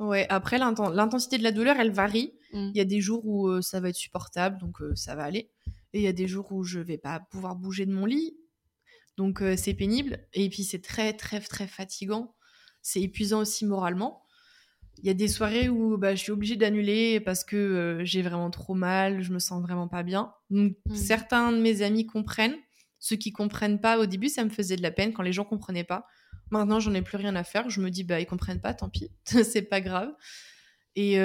[0.00, 2.32] Ouais, après, l'intensité de la douleur, elle varie.
[2.54, 2.70] Mmh.
[2.74, 5.24] Il y a des jours où euh, ça va être supportable, donc euh, ça va
[5.24, 5.50] aller.
[5.92, 8.34] Et il y a des jours où je vais pas pouvoir bouger de mon lit.
[9.18, 10.26] Donc euh, c'est pénible.
[10.32, 12.34] Et puis c'est très, très, très fatigant.
[12.80, 14.22] C'est épuisant aussi moralement.
[15.02, 18.50] Il y a des soirées où bah, je suis obligée d'annuler parce que j'ai vraiment
[18.50, 20.32] trop mal, je me sens vraiment pas bien.
[20.50, 20.94] Donc mmh.
[20.94, 22.56] certains de mes amis comprennent.
[22.98, 25.44] Ceux qui comprennent pas, au début, ça me faisait de la peine quand les gens
[25.44, 26.06] comprenaient pas.
[26.50, 27.70] Maintenant, j'en ai plus rien à faire.
[27.70, 30.10] Je me dis, bah, ils comprennent pas, tant pis, c'est pas grave.
[30.96, 31.16] Et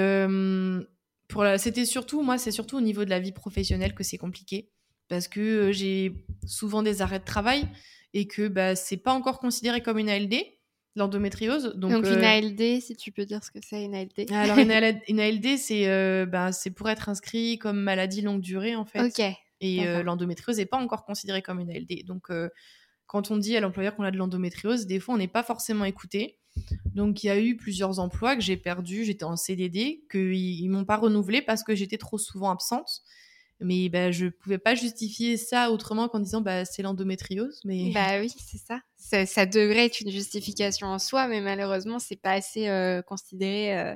[1.28, 1.58] pour la...
[1.58, 4.70] c'était surtout, moi, c'est surtout au niveau de la vie professionnelle que c'est compliqué.
[5.08, 7.68] Parce que j'ai souvent des arrêts de travail
[8.12, 10.34] et que bah, c'est pas encore considéré comme une ALD,
[10.96, 11.74] l'endométriose.
[11.76, 14.30] Donc, donc une ALD, si tu peux dire ce que c'est, une ALD.
[14.32, 14.70] Alors, une,
[15.20, 19.02] ALD, c'est bah, pour être inscrit comme maladie longue durée, en fait.
[19.02, 19.36] Ok.
[19.60, 22.04] Et l'endométriose n'est pas encore considérée comme une ALD.
[22.04, 22.30] Donc,
[23.06, 25.84] quand on dit à l'employeur qu'on a de l'endométriose, des fois, on n'est pas forcément
[25.84, 26.38] écouté.
[26.94, 29.04] Donc, il y a eu plusieurs emplois que j'ai perdus.
[29.04, 33.02] J'étais en CDD, qu'ils ne m'ont pas renouvelé parce que j'étais trop souvent absente.
[33.60, 37.60] Mais bah, je ne pouvais pas justifier ça autrement qu'en disant bah, c'est l'endométriose.
[37.64, 37.90] Mais...
[37.92, 38.80] Bah oui, c'est ça.
[39.26, 39.46] ça.
[39.46, 43.78] devrait être une justification en soi, mais malheureusement, c'est pas assez euh, considéré.
[43.78, 43.94] Euh,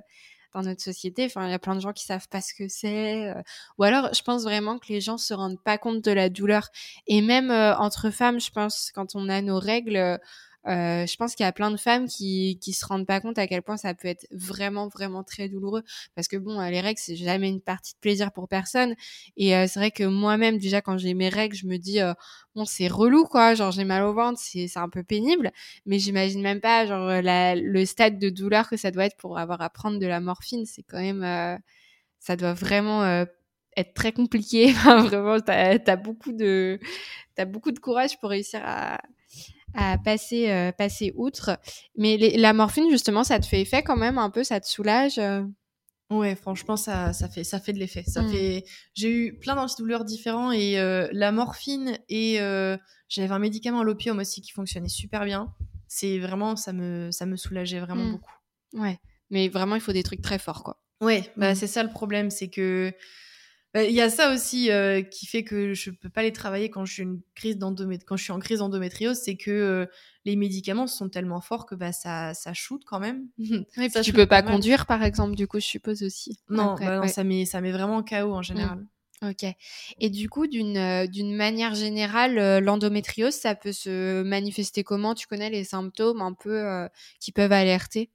[0.52, 1.26] dans notre société.
[1.26, 3.28] Enfin, il y a plein de gens qui savent pas ce que c'est.
[3.28, 3.40] Euh.
[3.78, 6.70] Ou alors, je pense vraiment que les gens se rendent pas compte de la douleur.
[7.06, 10.18] Et même entre femmes, je pense, quand on a nos règles,
[10.66, 13.38] euh, je pense qu'il y a plein de femmes qui qui se rendent pas compte
[13.38, 15.82] à quel point ça peut être vraiment vraiment très douloureux.
[16.14, 18.94] Parce que bon les règles c'est jamais une partie de plaisir pour personne.
[19.36, 22.12] Et euh, c'est vrai que moi-même déjà quand j'ai mes règles je me dis euh,
[22.54, 23.54] bon c'est relou quoi.
[23.54, 25.50] Genre j'ai mal au ventre c'est c'est un peu pénible.
[25.86, 29.38] Mais j'imagine même pas genre la, le stade de douleur que ça doit être pour
[29.38, 30.66] avoir à prendre de la morphine.
[30.66, 31.56] C'est quand même euh,
[32.20, 33.24] ça doit vraiment
[33.76, 34.72] être très compliqué.
[34.84, 36.78] Vraiment t'as as beaucoup de
[37.34, 39.00] t'as beaucoup de courage pour réussir à
[39.74, 41.58] à passer, euh, passer outre.
[41.96, 45.18] Mais la morphine, justement, ça te fait effet quand même un peu, ça te soulage
[45.18, 45.42] euh?
[46.10, 48.02] Ouais, franchement, ça, ça, fait, ça fait de l'effet.
[48.04, 48.30] Ça mmh.
[48.30, 48.64] fait.
[48.94, 52.38] J'ai eu plein d'antidouleurs différents et euh, la morphine et
[53.08, 55.54] j'avais un médicament à l'opium aussi qui fonctionnait super bien.
[55.86, 58.12] C'est vraiment, ça me, ça me soulageait vraiment mmh.
[58.12, 58.34] beaucoup.
[58.72, 58.98] Ouais,
[59.30, 60.80] mais vraiment, il faut des trucs très forts, quoi.
[61.00, 61.54] Ouais, bah, mmh.
[61.54, 62.92] c'est ça le problème, c'est que
[63.74, 66.84] il y a ça aussi euh, qui fait que je peux pas les travailler quand
[66.84, 69.86] je suis, une crise quand je suis en crise d'endométriose, c'est que euh,
[70.24, 73.28] les médicaments sont tellement forts que bah, ça, ça shoot quand même.
[73.76, 76.38] Oui, ça, tu peux pas conduire, par exemple, du coup, je suppose aussi.
[76.48, 78.78] Non, bah ça, met, ça met vraiment KO en général.
[78.78, 79.28] Mmh.
[79.30, 79.44] Ok.
[80.00, 85.14] Et du coup, d'une euh, d'une manière générale, l'endométriose, ça peut se manifester comment?
[85.14, 86.88] Tu connais les symptômes un peu
[87.20, 88.10] qui peuvent alerter?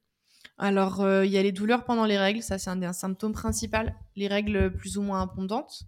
[0.58, 3.32] Alors, euh, il y a les douleurs pendant les règles, ça c'est un des symptômes
[3.32, 3.76] principaux,
[4.16, 5.82] les règles plus ou moins abondantes.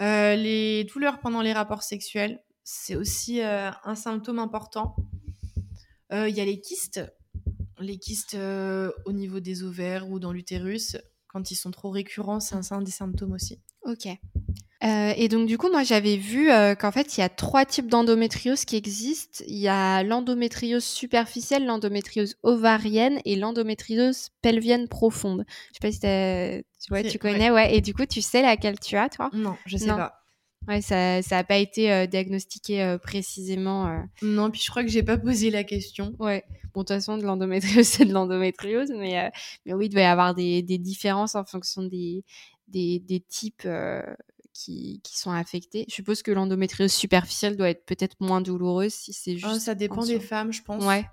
[0.00, 4.96] Euh, les douleurs pendant les rapports sexuels, c'est aussi euh, un symptôme important.
[6.12, 7.00] Il y a les kystes,
[7.80, 12.72] les kystes au niveau des ovaires ou dans l'utérus, quand ils sont trop récurrents, c'est
[12.72, 13.58] un des symptômes aussi.
[13.82, 14.06] Ok.
[14.84, 17.64] Euh, et donc du coup, moi j'avais vu euh, qu'en fait il y a trois
[17.64, 19.42] types d'endométriose qui existent.
[19.48, 25.44] Il y a l'endométriose superficielle, l'endométriose ovarienne et l'endométriose pelvienne profonde.
[25.72, 27.74] Je sais pas si tu, vois, tu connais, ouais.
[27.74, 29.30] Et du coup, tu sais laquelle tu as, toi?
[29.32, 30.20] Non, je sais pas.
[30.68, 34.02] Ouais, ça n'a pas été euh, diagnostiqué précisément.
[34.22, 36.14] Non, puis je crois que j'ai pas posé la question.
[36.18, 36.44] Ouais.
[36.74, 39.30] Bon, de toute façon, de l'endométriose, c'est de l'endométriose, mais,
[39.64, 42.24] mais oui, il doit y avoir des, des différences en fonction des,
[42.68, 43.66] des, des types
[44.54, 45.84] qui, sont affectées.
[45.88, 49.60] Je suppose que l'endométriose superficielle doit être peut-être moins douloureuse si c'est oh, juste.
[49.60, 50.84] ça dépend des femmes, je pense.
[50.84, 51.04] Ouais.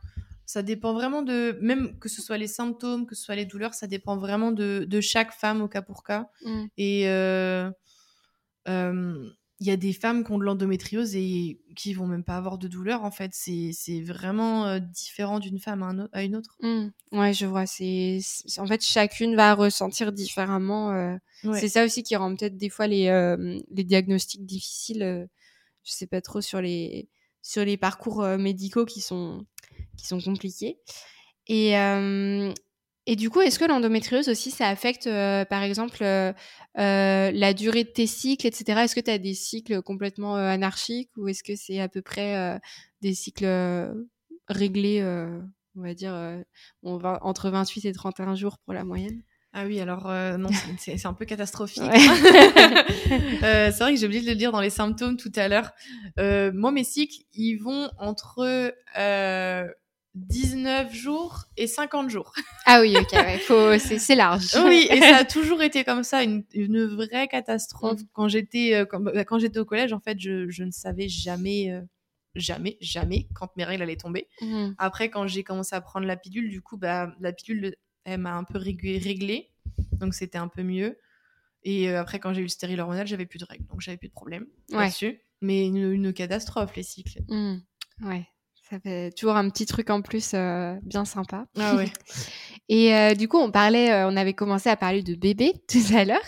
[0.45, 1.57] Ça dépend vraiment de.
[1.61, 4.85] Même que ce soit les symptômes, que ce soit les douleurs, ça dépend vraiment de,
[4.87, 6.29] de chaque femme au cas pour cas.
[6.45, 6.63] Mmh.
[6.77, 7.07] Et.
[7.07, 7.71] Euh,
[8.67, 9.29] euh,
[9.61, 12.57] il y a des femmes qui ont de l'endométriose et qui vont même pas avoir
[12.57, 13.31] de douleur en fait.
[13.35, 16.57] C'est vraiment euh, différent d'une femme à, une autre.
[16.61, 16.87] Mmh.
[17.11, 17.67] ouais je vois.
[17.67, 18.19] C'est
[18.57, 21.15] en fait chacune va ressentir différemment euh.
[21.53, 25.29] c'est ça aussi qui rend peut-être des fois les euh, les diagnostics difficiles
[25.83, 27.07] je sais pas trop sur les
[27.43, 29.45] sur les parcours médicaux qui sont
[29.95, 30.79] qui sont compliqués.
[31.47, 31.75] Et
[33.07, 36.31] et du coup, est-ce que l'endométriose aussi, ça affecte, euh, par exemple, euh,
[36.77, 38.81] euh, la durée de tes cycles, etc.
[38.81, 42.59] Est-ce que tu as des cycles complètement anarchiques ou est-ce que c'est à peu près
[43.01, 43.93] des cycles
[44.47, 45.03] réglés
[45.75, 46.13] on va dire
[46.83, 49.23] on va entre 28 et 31 jours pour la moyenne?
[49.53, 50.05] Ah oui, alors
[50.37, 51.83] non, c'est un peu catastrophique.
[51.91, 55.71] c'est vrai que j'ai oublié de le dire dans les symptômes tout à l'heure.
[56.53, 58.73] moi, mes cycles, ils vont entre
[60.15, 62.33] 19 jours et 50 jours.
[62.65, 63.13] Ah oui, ok,
[63.49, 64.45] ouais, c'est large.
[64.65, 68.01] oui, et ça a toujours été comme ça, une, une vraie catastrophe.
[68.01, 68.07] Mm.
[68.13, 71.71] Quand j'étais euh, bah, quand, j'étais au collège, en fait, je, je ne savais jamais,
[71.71, 71.81] euh,
[72.35, 74.27] jamais, jamais quand mes règles allaient tomber.
[74.41, 74.71] Mm.
[74.77, 78.35] Après, quand j'ai commencé à prendre la pilule, du coup, bah, la pilule, elle m'a
[78.35, 79.51] un peu réglée,
[79.93, 80.97] donc c'était un peu mieux.
[81.63, 83.97] Et euh, après, quand j'ai eu le stérile hormonal, j'avais plus de règles, donc j'avais
[83.97, 85.21] plus de problème là-dessus.
[85.41, 87.21] Mais une, une, catastrophe, les cycles.
[87.29, 87.61] Mm.
[88.03, 88.27] Ouais.
[88.71, 91.45] Ça fait toujours un petit truc en plus euh, bien sympa.
[91.57, 91.91] Ah ouais.
[92.69, 95.93] Et euh, du coup, on parlait, euh, on avait commencé à parler de bébé tout
[95.93, 96.23] à l'heure.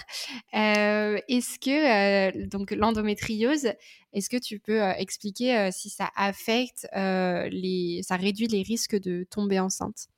[0.51, 3.69] est-ce que donc l'endométriose,
[4.11, 9.61] est-ce que tu peux expliquer si ça affecte les, ça réduit les risques de tomber
[9.61, 10.09] enceinte?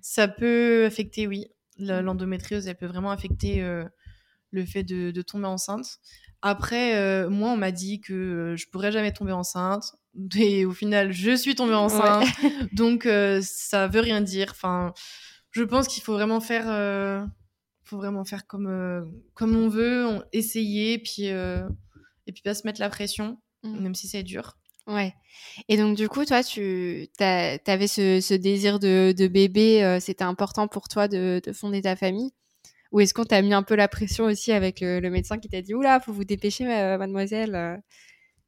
[0.00, 1.44] Ça peut affecter, oui.
[1.78, 3.62] L'endométriose, elle peut vraiment affecter
[4.50, 5.98] le fait de, de, tomber enceinte.
[6.40, 9.94] Après, moi, on m'a dit que je pourrais jamais tomber enceinte
[10.38, 12.26] et au final, je suis tombée enceinte.
[12.72, 14.48] Donc, euh, ça veut rien dire.
[14.50, 14.92] Enfin,
[15.50, 17.24] je pense qu'il faut vraiment faire, euh,
[17.84, 19.02] faut vraiment faire comme, euh,
[19.34, 23.80] comme on veut, essayer, puis, et puis pas se mettre la pression, mmh.
[23.80, 24.56] même si c'est dur.
[24.86, 25.14] Ouais.
[25.68, 30.68] Et donc, du coup, toi, tu avais ce, ce, désir de, de bébé, c'était important
[30.68, 32.32] pour toi de, de, fonder ta famille?
[32.92, 35.48] Ou est-ce qu'on t'a mis un peu la pression aussi avec le, le médecin qui
[35.48, 37.82] t'a dit Oula, faut vous dépêcher, mademoiselle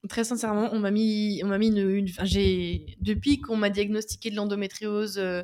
[0.08, 4.36] Très sincèrement, on m'a mis, on m'a mis une, j'ai depuis qu'on m'a diagnostiqué de
[4.36, 5.42] l'endométriose, euh,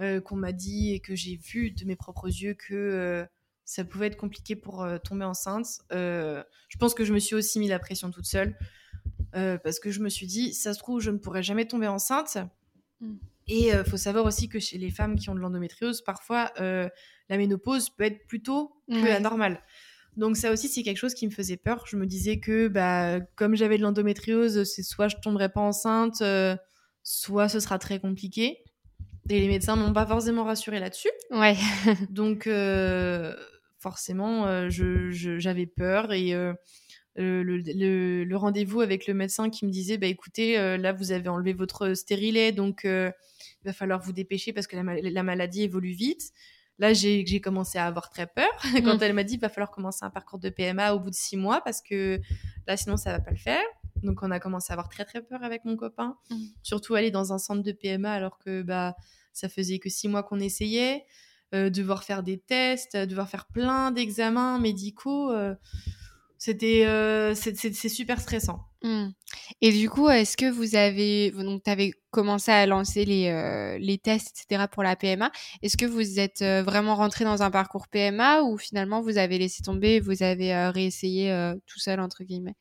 [0.00, 3.24] euh, qu'on m'a dit et que j'ai vu de mes propres yeux que euh,
[3.64, 5.80] ça pouvait être compliqué pour tomber enceinte.
[5.90, 8.56] je pense que je me suis aussi mis la pression toute seule
[9.32, 12.36] parce que je me suis dit, ça se trouve, je ne pourrais jamais tomber enceinte.
[13.00, 13.14] Mm.
[13.46, 17.36] Et il faut savoir aussi que chez les femmes qui ont de l'endométriose, parfois la
[17.36, 19.62] ménopause peut être plus tôt que la normale.
[20.16, 21.84] Donc ça aussi, c'est quelque chose qui me faisait peur.
[21.86, 26.20] Je me disais que bah, comme j'avais de l'endométriose, c'est soit je tomberais pas enceinte,
[26.22, 26.56] euh,
[27.02, 28.64] soit ce sera très compliqué.
[29.28, 31.10] Et les médecins m'ont pas forcément rassuré là-dessus.
[31.30, 31.56] Ouais.
[32.10, 33.34] Donc euh,
[33.78, 36.34] forcément, euh, j'avais peur et
[37.16, 41.94] le, rendez-vous avec le médecin qui me disait bah écoutez, là vous avez enlevé votre
[41.94, 43.12] stérilet, donc il
[43.64, 46.32] va falloir vous dépêcher parce que la maladie évolue vite.
[46.80, 48.50] Là, j'ai commencé à avoir très peur
[48.84, 49.02] quand mm.
[49.02, 51.36] elle m'a dit il va falloir commencer un parcours de PMA au bout de six
[51.36, 52.20] mois parce que
[52.66, 53.62] là, sinon, ça va pas le faire.
[54.02, 56.16] Donc, on a commencé à avoir très très peur avec mon copain.
[56.30, 56.36] Mm.
[56.62, 58.96] Surtout aller dans un centre de PMA alors que bah
[59.32, 61.04] ça faisait que six mois qu'on essayait,
[61.54, 65.30] euh, devoir faire des tests, devoir faire plein d'examens médicaux.
[65.32, 65.54] Euh,
[66.40, 68.60] c'était euh, c'est super stressant.
[68.82, 69.08] Mmh.
[69.60, 73.98] Et du coup, est-ce que vous avez donc avais commencé à lancer les, euh, les
[73.98, 77.88] tests etc pour la PMA Est-ce que vous êtes euh, vraiment rentré dans un parcours
[77.88, 81.30] PMA ou finalement vous avez laissé tomber et vous avez réessayé
[81.66, 82.56] tout seul entre guillemets?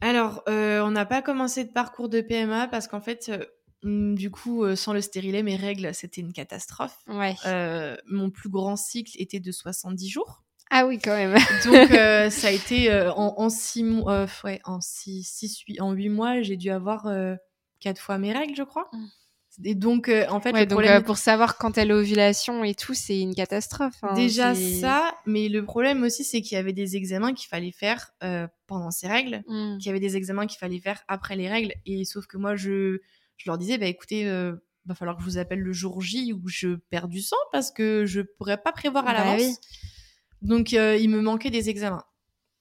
[0.00, 3.30] Alors, on n'a pas commencé de parcours de PMA parce qu'en fait
[3.84, 6.98] mmh, du coup, sans le stérilet, mes règles, c'était une catastrophe.
[7.06, 7.36] Ouais.
[8.06, 10.42] mon plus grand cycle était de 70 jours.
[10.70, 11.34] Ah oui, quand même.
[11.64, 15.60] Donc euh, ça a été euh, en, en, six mois, euh, ouais, en six, six,
[15.66, 17.08] huit, en huit mois, j'ai dû avoir
[17.80, 18.88] quatre fois mes règles, je crois.
[18.92, 19.06] Mm.
[19.64, 21.02] Et donc, en fait, le donc, problème...
[21.02, 23.96] pour savoir quand elle est ovulation et tout, c'est une catastrophe.
[24.02, 27.72] Hein, Déjà ça, mais le problème aussi, c'est qu'il y avait des examens qu'il fallait
[27.72, 28.14] faire
[28.66, 29.78] pendant ces règles, mm.
[29.78, 31.74] qu'il y avait des examens qu'il fallait faire après les règles.
[31.84, 33.00] Et sauf que moi, je,
[33.36, 34.24] je leur disais, bah écoutez,
[34.86, 37.70] va falloir que je vous appelle le jour J où je perds du sang parce
[37.70, 39.60] que je pourrais pas prévoir à bah l'avance.
[40.42, 42.04] Donc, euh, il me manquait des examens.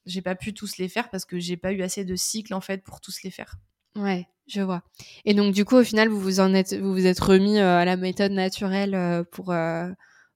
[0.06, 2.62] J'ai pas pu tous les faire parce que j'ai pas eu assez de cycles en
[2.62, 3.56] fait pour tous les faire.
[3.96, 4.82] Ouais, je vois.
[5.26, 7.78] Et donc du coup, au final, vous vous en êtes, vous vous êtes remis euh,
[7.78, 9.54] à la méthode naturelle euh, pour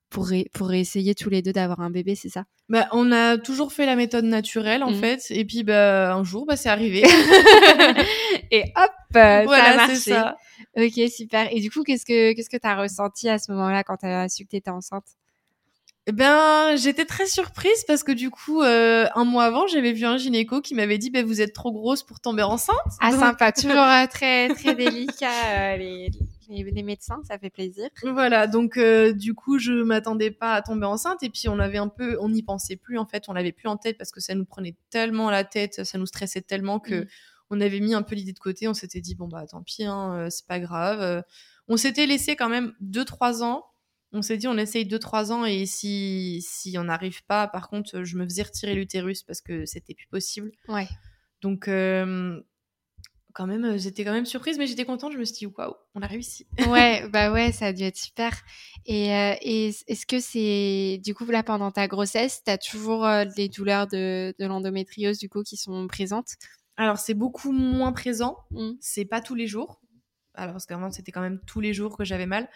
[0.09, 2.45] pour pour essayer tous les deux d'avoir un bébé, c'est ça?
[2.69, 4.95] Bah, on a toujours fait la méthode naturelle en mmh.
[4.95, 7.03] fait, et puis bah un jour, bah c'est arrivé.
[8.51, 9.95] et hop, voilà, ça a marché.
[9.95, 10.35] Ça.
[10.77, 11.47] Ok, super.
[11.51, 14.43] Et du coup, qu'est-ce que qu'est-ce que t'as ressenti à ce moment-là quand t'as su
[14.45, 15.05] que t'étais enceinte?
[16.05, 20.03] Eh ben, j'étais très surprise parce que du coup, euh, un mois avant, j'avais vu
[20.05, 22.75] un gynéco qui m'avait dit, ben, vous êtes trop grosse pour tomber enceinte.
[22.99, 26.11] Ah, sympa, toujours euh, très très délicat euh, les,
[26.49, 27.87] les, médecins, ça fait plaisir.
[28.03, 31.87] Voilà, donc du coup, je m'attendais pas à tomber enceinte et puis on avait un
[31.87, 34.35] peu, on n'y pensait plus en fait, on l'avait plus en tête parce que ça
[34.35, 37.07] nous prenait tellement la tête, ça nous stressait tellement que mm.
[37.49, 38.67] on avait mis un peu l'idée de côté.
[38.67, 41.23] On s'était dit bon bah tant pis, hein, c'est pas grave.
[41.69, 43.63] on s'était laissé quand même deux trois ans
[44.13, 48.03] on s'est dit on essaye 2-3 ans et si, si on n'arrive pas, par contre,
[48.03, 50.51] je me faisais retirer l'utérus parce que c'était plus possible.
[50.67, 50.87] Ouais.
[51.41, 52.39] Donc, euh,
[53.33, 55.13] quand même, j'étais quand même surprise, mais j'étais contente.
[55.13, 56.45] Je me suis dit, waouh, on a réussi.
[56.69, 58.31] ouais, bah ouais, ça a dû être super.
[58.85, 63.49] Et, et est-ce que c'est, du coup, là, pendant ta grossesse, tu as toujours des
[63.49, 66.35] douleurs de, de l'endométriose, du coup, qui sont présentes?
[66.77, 68.37] Alors, c'est beaucoup moins présent.
[68.51, 68.71] Mmh.
[68.79, 69.81] C'est pas tous les jours.
[70.35, 72.47] Alors, parce qu'avant, c'était quand même tous les jours que j'avais mal.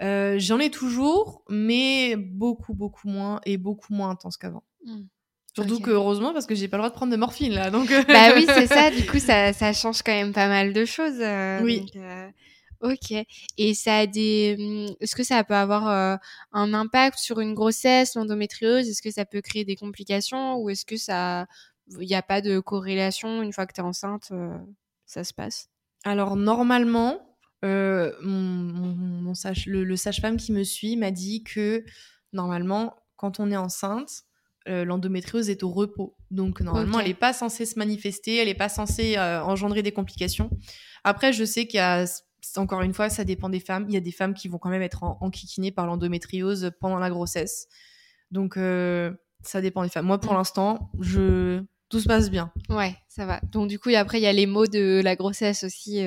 [0.00, 4.64] J'en ai toujours, mais beaucoup, beaucoup moins et beaucoup moins intense qu'avant.
[4.84, 5.02] Mmh.
[5.54, 7.88] Surtout que heureusement parce que j'ai pas le droit de prendre de morphine là, donc.
[8.08, 8.90] bah oui, c'est ça.
[8.98, 11.20] Du coup, ça, ça change quand même pas mal de choses.
[11.20, 11.80] Euh, oui.
[11.80, 12.30] Donc, euh,
[12.82, 13.24] ok.
[13.56, 14.56] Et ça a des.
[14.58, 16.16] Hum, est-ce que ça peut avoir euh,
[16.52, 18.88] un impact sur une grossesse, l'endométriose?
[18.88, 20.56] Est-ce que ça peut créer des complications?
[20.56, 21.46] Ou est-ce que ça,
[21.88, 24.30] il n'y a pas de corrélation une fois que tu es enceinte,
[25.06, 25.68] ça se passe?
[26.04, 27.27] Alors normalement,
[27.62, 31.84] mon, mon, mon sage, le, le sage-femme qui me suit m'a dit que
[32.32, 34.24] normalement, quand on est enceinte
[34.68, 36.14] euh, l'endométriose est au repos.
[36.30, 39.92] Donc normalement, elle n'est pas censée se manifester, elle n'est pas censée euh, engendrer des
[39.92, 40.50] complications.
[41.04, 42.04] Après, je sais qu'il y a,
[42.56, 43.86] encore une fois, ça dépend des femmes.
[43.88, 47.08] Il y a des femmes qui vont quand même être enquiquinées par l'endométriose pendant la
[47.08, 47.66] grossesse.
[48.30, 50.06] Donc euh, ça dépend des femmes.
[50.06, 50.36] Moi, pour mm.
[50.36, 52.50] l'instant, je tout se passe bien.
[52.68, 53.40] Ouais, ça va.
[53.52, 56.02] Donc du coup, après, il y a les maux de la grossesse aussi,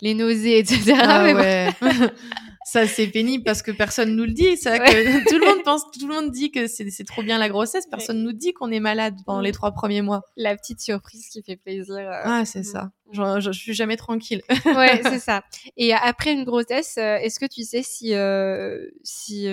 [0.00, 0.94] les nausées, etc.
[1.00, 1.70] Ah, ouais.
[2.66, 4.56] ça c'est pénible parce que personne nous le dit.
[4.56, 7.86] Que tout le monde pense, tout le monde dit que c'est trop bien la grossesse.
[7.88, 10.22] Personne nous dit qu'on est malade pendant les trois premiers mois.
[10.36, 11.94] La petite surprise qui fait plaisir.
[11.96, 12.90] Euh, ah c'est ça.
[13.12, 14.42] Je, je, suis jamais tranquille.
[14.66, 15.44] ouais, c'est ça.
[15.76, 19.46] Et après une grossesse, euh, est-ce que tu sais si euh, si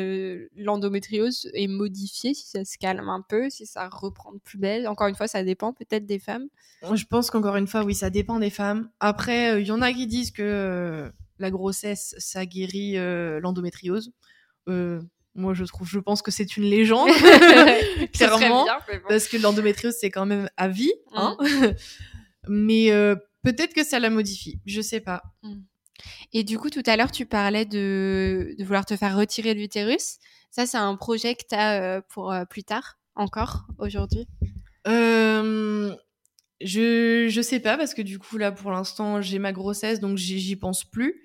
[0.56, 4.88] l'endométriose est modifiée, si ça se calme un peu, si ça reprend de plus belle?
[4.88, 6.48] Encore une fois, ça dépend peut-être des femmes.
[6.82, 8.90] Je pense qu'encore une fois, oui, ça dépend des femmes.
[9.00, 11.12] Après, il y en a qui disent que
[11.44, 14.12] la grossesse, ça guérit euh, l'endométriose.
[14.68, 15.00] Euh,
[15.36, 17.10] moi, je trouve, je pense que c'est une légende,
[18.14, 18.66] clairement,
[19.08, 21.38] parce que l'endométriose c'est quand même à vie, hein.
[21.40, 21.68] Mm.
[22.48, 25.22] mais euh, peut-être que ça la modifie, je sais pas.
[25.44, 25.62] Mm.
[26.34, 30.18] Et du coup, tout à l'heure, tu parlais de, vouloir te faire retirer l'utérus.
[30.50, 34.28] Ça, c'est un projet que tu as pour plus tard, encore, aujourd'hui?
[36.64, 40.18] Je, je sais pas, parce que du coup, là, pour l'instant, j'ai ma grossesse, donc
[40.18, 41.24] j'y pense plus.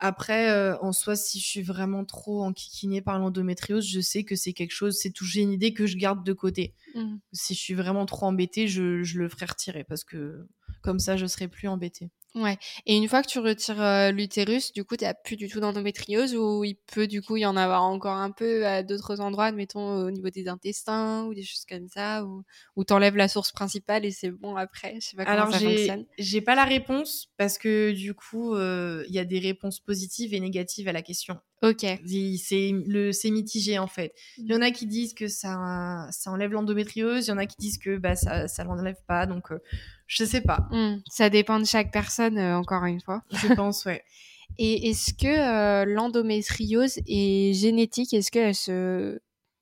[0.00, 4.36] Après, euh, en soi, si je suis vraiment trop enquiquinée par l'endométriose, je sais que
[4.36, 6.74] c'est quelque chose, c'est toujours une idée que je garde de côté.
[6.94, 7.16] Mmh.
[7.32, 10.46] Si je suis vraiment trop embêtée, je, je le ferai retirer parce que
[10.82, 12.10] comme ça, je serai plus embêtée.
[12.34, 12.58] Ouais.
[12.84, 15.60] Et une fois que tu retires euh, l'utérus, du coup, tu n'as plus du tout
[15.60, 19.44] d'endométriose ou il peut du coup y en avoir encore un peu à d'autres endroits,
[19.46, 22.42] admettons au niveau des intestins ou des choses comme ça, ou,
[22.74, 24.96] ou t'enlèves la source principale et c'est bon après?
[25.00, 26.06] Je sais pas comment Alors, ça fonctionne.
[26.18, 30.34] J'ai pas la réponse parce que du coup, euh, il y a des réponses positives
[30.34, 31.38] et négatives à la question.
[31.62, 31.86] Ok.
[32.04, 34.12] C'est mitigé en fait.
[34.38, 37.46] Il y en a qui disent que ça ça enlève l'endométriose, il y en a
[37.46, 39.24] qui disent que bah ça ça l'enlève pas.
[39.26, 39.58] Donc euh,
[40.06, 40.68] je sais pas.
[40.70, 43.22] Hmm, ça dépend de chaque personne, euh, encore une fois.
[43.30, 44.02] Je pense, ouais.
[44.58, 48.12] Et est-ce que euh, l'endométriose est génétique?
[48.12, 49.18] Est-ce qu'elle se.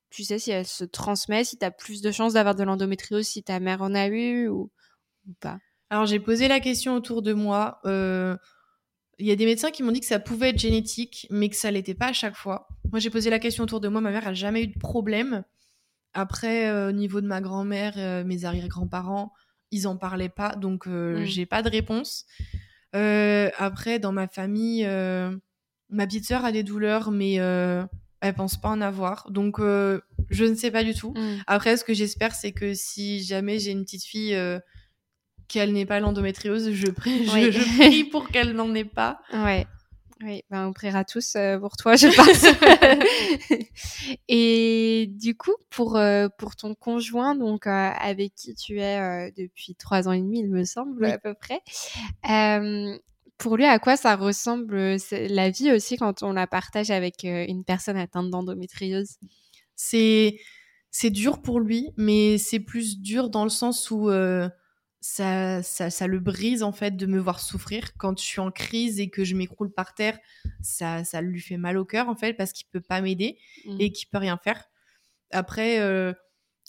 [0.09, 3.25] Tu sais si elle se transmet, si tu as plus de chances d'avoir de l'endométriose
[3.25, 4.69] si ta mère en a eu ou,
[5.39, 5.57] pas?
[5.89, 7.79] Alors j'ai posé la question autour de moi.
[7.85, 8.37] Euh,
[9.17, 11.55] il y a des médecins qui m'ont dit que ça pouvait être génétique, mais que
[11.55, 12.67] ça l'était pas à chaque fois.
[12.91, 15.43] Moi j'ai posé la question autour de moi, ma mère a jamais eu de problème.
[16.13, 19.33] Après, au niveau de ma grand-mère, mes arrière-grands-parents,
[19.73, 21.25] ils en parlaient pas, donc euh, mm.
[21.25, 22.25] j'ai pas de réponse.
[22.95, 25.35] Euh, après, dans ma famille, euh,
[25.89, 30.55] ma petite sœur a des douleurs, mais elle pense pas en avoir, donc je ne
[30.55, 31.13] sais pas du tout.
[31.17, 31.41] Mm.
[31.47, 34.37] Après, ce que j'espère, c'est que si jamais j'ai une petite fille
[35.47, 39.19] qu'elle n'ait pas l'endométriose, je, prie, je, je prie pour qu'elle n'en ait pas.
[39.33, 39.67] Ouais.
[40.25, 42.45] Oui, ben on priera tous euh, pour toi, je pense.
[44.29, 49.75] et du coup, pour euh, pour ton conjoint, donc euh, avec qui tu es depuis
[49.75, 51.59] trois ans et demi, il me semble à peu près.
[53.37, 57.65] pour lui, à quoi ça ressemble la vie aussi quand on la partage avec une
[57.65, 59.17] personne atteinte d'endométriose?
[59.75, 60.37] C'est
[60.89, 64.09] c'est dur pour lui, mais c'est plus dur dans le sens où
[65.03, 67.91] ça, ça, ça, le brise en fait de me voir souffrir.
[67.97, 70.17] Quand je suis en crise et que je m'écroule par terre,
[70.61, 73.81] ça, ça lui fait mal au cœur en fait parce qu'il peut pas m'aider mmh.
[73.81, 74.63] et qu'il peut rien faire.
[75.31, 76.13] Après, euh,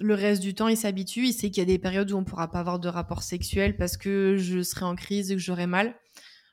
[0.01, 1.29] le reste du temps, il s'habitue.
[1.29, 3.77] Il sait qu'il y a des périodes où on pourra pas avoir de rapport sexuel
[3.77, 5.95] parce que je serai en crise et que j'aurai mal.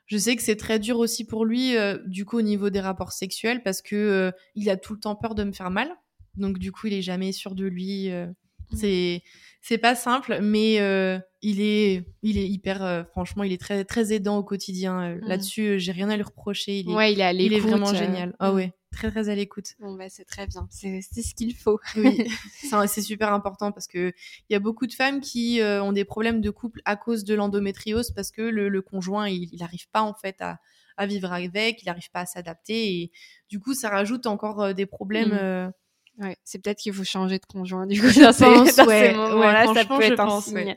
[0.06, 2.82] Je sais que c'est très dur aussi pour lui, euh, du coup, au niveau des
[2.82, 5.90] rapports sexuels parce que euh, il a tout le temps peur de me faire mal.
[6.36, 8.34] Donc, du coup, il est jamais sûr de lui Mmh.
[8.76, 9.24] C'est
[9.62, 13.86] c'est pas simple, mais euh, il est il est hyper euh, franchement il est très
[13.86, 15.16] très aidant au quotidien.
[15.16, 15.20] Mmh.
[15.22, 16.80] Là-dessus, j'ai rien à lui reprocher.
[16.80, 18.36] Il est, ouais, il est, il est vraiment génial.
[18.40, 19.76] Ah ouais, très très à l'écoute.
[19.80, 21.80] Bon bah c'est très bien, c'est ce qu'il faut.
[21.96, 22.28] oui,
[22.88, 24.14] c'est super important parce que
[24.50, 27.36] il y a beaucoup de femmes qui ont des problèmes de couple à cause de
[27.36, 30.60] l'endométriose parce que le, le conjoint il n'arrive pas en fait à
[30.98, 33.12] à vivre avec, il n'arrive pas à s'adapter et
[33.50, 35.34] du coup ça rajoute encore euh, des problèmes.
[35.34, 35.72] Mmh.
[36.20, 38.10] Euh, ouais, c'est peut-être qu'il faut changer de conjoint du coup.
[38.10, 40.76] Je pense, ouais, ouais, ça peut être un signe.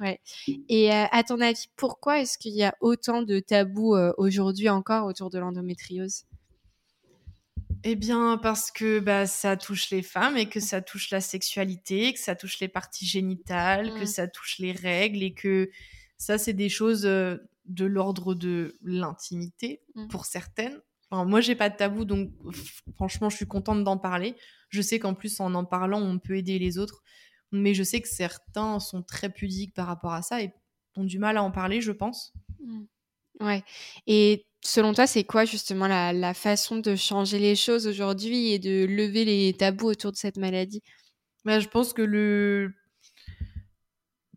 [0.00, 0.20] Ouais.
[0.68, 5.06] Et euh, à ton avis, pourquoi est-ce qu'il y a autant de tabous aujourd'hui encore
[5.06, 6.24] autour de l'endométriose?
[7.88, 12.12] Eh bien, parce que bah, ça touche les femmes et que ça touche la sexualité,
[12.12, 14.06] que ça touche les parties génitales, que mmh.
[14.06, 15.70] ça touche les règles et que
[16.18, 20.08] ça, c'est des choses de l'ordre de l'intimité mmh.
[20.08, 20.80] pour certaines.
[21.10, 22.30] Enfin, moi, j'ai pas de tabou, donc
[22.96, 24.34] franchement, je suis contente d'en parler.
[24.70, 27.02] Je sais qu'en plus, en en parlant, on peut aider les autres.
[27.52, 30.52] Mais je sais que certains sont très pudiques par rapport à ça et
[30.96, 32.32] ont du mal à en parler, je pense.
[32.60, 32.84] Mmh.
[33.40, 33.62] Ouais.
[34.06, 38.58] Et selon toi, c'est quoi justement la, la, façon de changer les choses aujourd'hui et
[38.58, 40.82] de lever les tabous autour de cette maladie?
[41.44, 42.74] Bah, Je pense que le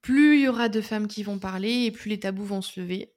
[0.01, 2.79] plus il y aura de femmes qui vont parler et plus les tabous vont se
[2.79, 3.13] lever.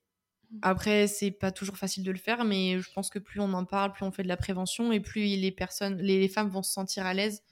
[0.61, 3.65] Après, c'est pas toujours facile de le faire, mais je pense que plus on en
[3.65, 6.73] parle, plus on fait de la prévention et plus les personnes, les, femmes vont se
[6.73, 7.43] sentir à l'aise.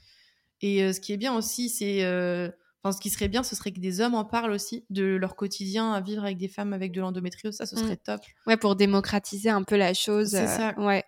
[0.61, 2.51] Et euh, ce qui est bien aussi, c'est, euh,
[2.83, 5.35] enfin, ce qui serait bien, ce serait que des hommes en parlent aussi de leur
[5.35, 7.55] quotidien à vivre avec des femmes avec de l'endométriose.
[7.57, 8.05] Ça, ce serait mmh.
[8.05, 8.21] top.
[8.47, 10.31] Ouais, pour démocratiser un peu la chose.
[10.31, 10.75] C'est euh, ça.
[10.79, 11.05] Ouais.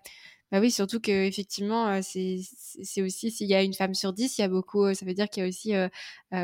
[0.53, 2.40] Bah oui, surtout que effectivement, c'est
[2.82, 5.14] c'est aussi s'il y a une femme sur dix, il y a beaucoup, ça veut
[5.14, 5.72] dire qu'il y a aussi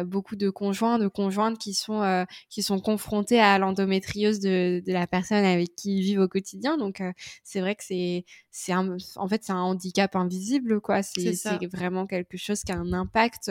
[0.06, 5.06] beaucoup de conjoints, de conjointes qui sont qui sont confrontés à l'endométriose de, de la
[5.06, 6.78] personne avec qui ils vivent au quotidien.
[6.78, 7.02] Donc
[7.44, 11.02] c'est vrai que c'est c'est en fait c'est un handicap invisible quoi.
[11.02, 13.50] C'est c'est vraiment quelque chose qui a un impact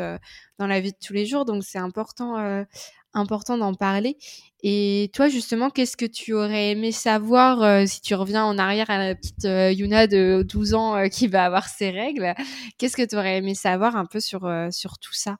[0.57, 1.45] dans la vie de tous les jours.
[1.45, 2.65] Donc c'est important
[3.13, 4.17] important d'en parler.
[4.63, 8.89] Et toi, justement, qu'est-ce que tu aurais aimé savoir euh, si tu reviens en arrière
[8.89, 12.33] à la petite euh, Yuna de 12 ans euh, qui va avoir ses règles?
[12.77, 15.37] Qu'est-ce que tu aurais aimé savoir un peu sur, sur tout ça?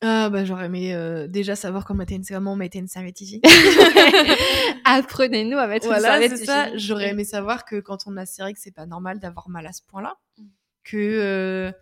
[0.00, 0.94] Ah bah j'aurais aimé
[1.28, 3.42] déjà savoir comment une, comment mettre une serviette ici.
[4.84, 6.68] Apprenez-nous à mettre une serviette ça.
[6.76, 9.72] J'aurais aimé savoir que quand on a ses règles, c'est pas normal d'avoir mal à
[9.72, 10.14] ce point-là.
[10.36, 10.44] Mm.
[10.84, 11.72] Que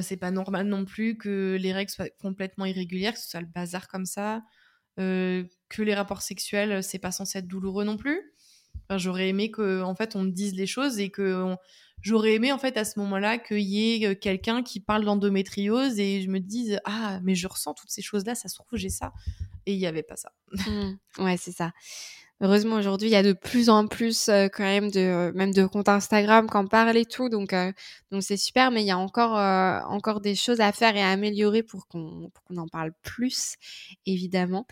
[0.00, 3.46] c'est pas normal non plus que les règles soient complètement irrégulières, que ce soit le
[3.46, 4.42] bazar comme ça.
[4.98, 8.20] Euh, que les rapports sexuels, c'est pas censé être douloureux non plus.
[8.90, 11.56] j'aurais aimé que, en fait, on me dise les choses et que
[12.02, 15.98] j'aurais aimé, en fait, à ce moment-là, qu'il y ait euh, quelqu'un qui parle d'endométriose
[15.98, 18.90] et je me dise, ah, mais je ressens toutes ces choses-là, ça se trouve, j'ai
[18.90, 19.12] ça.
[19.64, 20.32] Et il n'y avait pas ça.
[20.52, 20.92] Mmh.
[21.18, 21.72] Ouais, c'est ça
[22.42, 25.54] heureusement aujourd'hui il y a de plus en plus euh, quand même de euh, même
[25.54, 27.72] de comptes Instagram qui en parlent et tout donc euh,
[28.10, 29.32] donc c'est super mais il y a encore
[29.88, 33.54] encore des choses à faire et à améliorer pour qu'on qu'on en parle plus
[34.04, 34.66] évidemment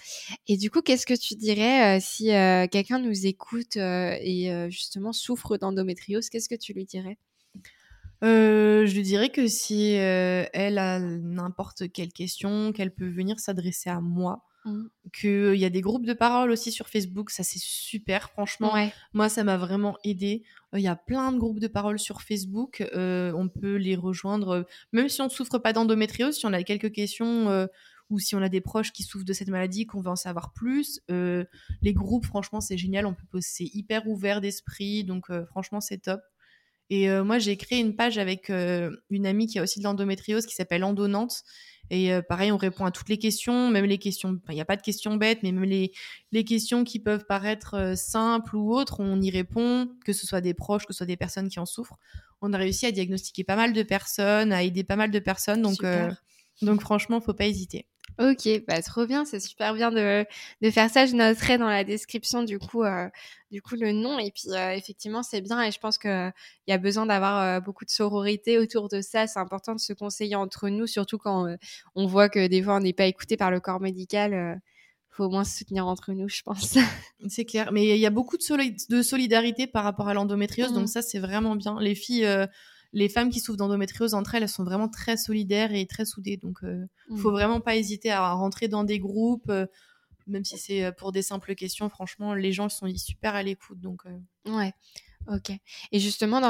[0.49, 6.29] et du coup qu'est-ce que tu dirais si quelqu'un nous écoute et justement souffre d'endométriose
[6.29, 7.17] qu'est-ce que tu lui dirais?
[8.23, 14.01] Je lui dirais que si elle a n'importe quelle question, qu'elle peut venir s'adresser à
[14.01, 14.45] moi.
[14.67, 14.85] Mmh.
[15.19, 18.75] Qu'il y a des groupes de parole aussi sur Facebook, ça c'est super, franchement.
[19.15, 20.43] Moi, ça m'a vraiment aidé.
[20.75, 25.09] Il y a plein de groupes de parole sur Facebook, on peut les rejoindre, même
[25.09, 27.69] si on ne souffre pas d'endométriose, si on a quelques questions
[28.11, 30.53] ou si on a des proches qui souffrent de cette maladie, qu'on veut en savoir
[30.53, 31.01] plus.
[31.09, 36.21] les groupes, franchement, c'est génial, on peut poster hyper ouvert d'esprit, donc franchement, c'est top.
[36.91, 40.55] Et moi, j'ai créé une page avec une amie qui a aussi de l'endométriose qui
[40.55, 41.45] s'appelle Endonante
[41.91, 44.65] et euh, pareil, on répond à toutes les questions, même les questions, il n'y a
[44.65, 45.93] pas de questions bêtes, mais même les,
[46.31, 50.41] les questions qui peuvent paraître euh, simples ou autres, on y répond, que ce soit
[50.41, 51.99] des proches, que ce soit des personnes qui en souffrent.
[52.41, 55.63] On a réussi à diagnostiquer pas mal de personnes, à aider pas mal de personnes,
[55.63, 56.11] donc, euh,
[56.63, 57.87] donc franchement, faut pas hésiter.
[58.21, 60.27] Ok, bah trop bien, c'est super bien de,
[60.61, 61.07] de faire ça.
[61.07, 63.09] Je noterai dans la description du coup, euh,
[63.51, 66.29] du coup le nom et puis euh, effectivement c'est bien et je pense que
[66.67, 69.27] il y a besoin d'avoir euh, beaucoup de sororité autour de ça.
[69.27, 71.57] C'est important de se conseiller entre nous, surtout quand
[71.95, 74.61] on voit que des fois on n'est pas écouté par le corps médical.
[75.09, 76.77] faut au moins se soutenir entre nous, je pense.
[77.29, 80.85] C'est clair, mais il y a beaucoup de, de solidarité par rapport à l'endométriose, donc
[80.85, 80.89] mmh.
[80.89, 81.81] ça c'est vraiment bien.
[81.81, 82.27] Les filles
[82.93, 86.37] les femmes qui souffrent d'endométriose entre elles, elles sont vraiment très solidaires et très soudées.
[86.37, 87.35] Donc, il euh, ne faut mm.
[87.35, 89.67] vraiment pas hésiter à rentrer dans des groupes, euh,
[90.27, 91.89] même si c'est euh, pour des simples questions.
[91.89, 93.81] Franchement, les gens sont super à l'écoute.
[93.81, 94.03] Donc,
[94.47, 94.73] ouais.
[95.29, 95.53] Ok.
[95.93, 96.41] Et justement,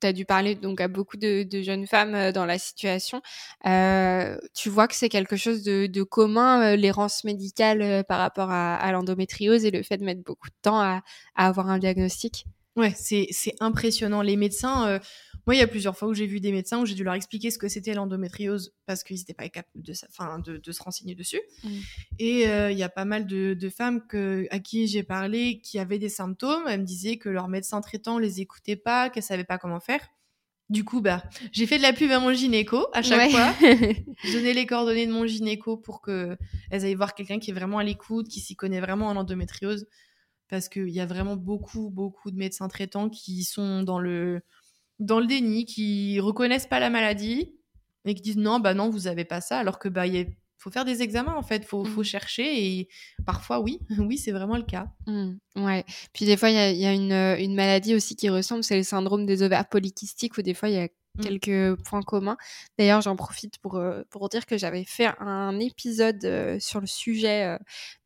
[0.00, 3.22] tu as dû parler donc à beaucoup de, jeunes femmes dans la situation.
[3.64, 9.70] tu vois que c'est quelque chose de, commun, l'errance médicale par rapport à, l'endométriose et
[9.70, 11.02] le fait de mettre beaucoup de temps à,
[11.34, 12.44] avoir un diagnostic?
[12.76, 13.30] Ouais, c'est
[13.60, 14.20] impressionnant.
[14.20, 15.00] Les médecins,
[15.46, 17.14] Moi, il y a plusieurs fois où j'ai vu des médecins où j'ai dû leur
[17.14, 20.82] expliquer ce que c'était l'endométriose parce qu'ils n'étaient pas capables de, enfin, de, de, se
[20.82, 21.40] renseigner dessus.
[21.64, 21.68] Mm.
[22.18, 25.60] Et euh, il y a pas mal de, de femmes que, à qui j'ai parlé
[25.60, 26.62] qui avaient des symptômes.
[26.68, 30.06] Elles me disaient que leur médecin traitant les écoutait pas, qu'elles savaient pas comment faire.
[30.70, 33.52] Du coup, bah, j'ai fait de la pub à mon gynéco à chaque fois.
[34.24, 36.38] J'ai donné les coordonnées de mon gynéco pour que
[36.70, 39.86] elles aillent voir quelqu'un qui est vraiment à l'écoute, qui s'y connaît vraiment en endométriose.
[40.48, 44.40] Parce qu'il y a vraiment beaucoup, beaucoup de médecins traitants qui sont dans le,
[45.02, 47.52] dans le déni, qui reconnaissent pas la maladie
[48.04, 50.70] et qui disent non, bah non, vous avez pas ça, alors que bah il faut
[50.70, 52.04] faire des examens en fait, faut, faut mmh.
[52.04, 52.88] chercher et
[53.26, 54.88] parfois oui, oui c'est vraiment le cas.
[55.06, 55.84] Mmh, ouais.
[56.12, 59.26] Puis des fois il y a, une, une, maladie aussi qui ressemble, c'est le syndrome
[59.26, 61.22] des ovaires polykystiques où des fois il y a Mmh.
[61.24, 62.38] quelques points communs.
[62.78, 66.86] D'ailleurs, j'en profite pour, euh, pour dire que j'avais fait un épisode euh, sur le
[66.86, 67.44] sujet.
[67.44, 67.58] Euh,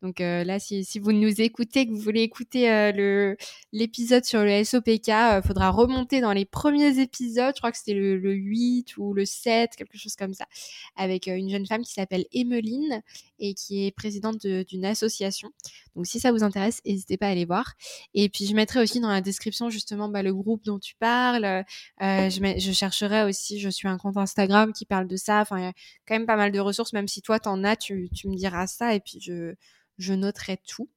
[0.02, 3.36] donc là, si, vous nous écoutez, que vous voulez écouter le
[3.72, 7.52] l'épisode sur le SOPK, il faudra remonter dans les premiers épisodes.
[7.54, 10.46] Je crois que c'était le, le, 8 ou le 7, quelque chose comme ça,
[10.94, 13.02] avec une jeune femme qui s'appelle Emeline
[13.38, 15.50] et qui est présidente d'une association.
[15.96, 17.74] Donc si ça vous intéresse, n'hésitez pas à aller voir.
[18.14, 21.64] Et puis je mettrai aussi dans la description justement bah, le groupe dont tu parles.
[22.00, 25.40] je, mets, je cherche aussi, je suis un compte Instagram qui parle de ça.
[25.40, 25.72] Enfin, il y a
[26.07, 28.66] quand même pas mal de ressources, même si toi, t'en as, tu, tu, me diras
[28.66, 29.55] ça et puis je,
[29.99, 30.88] je noterai tout.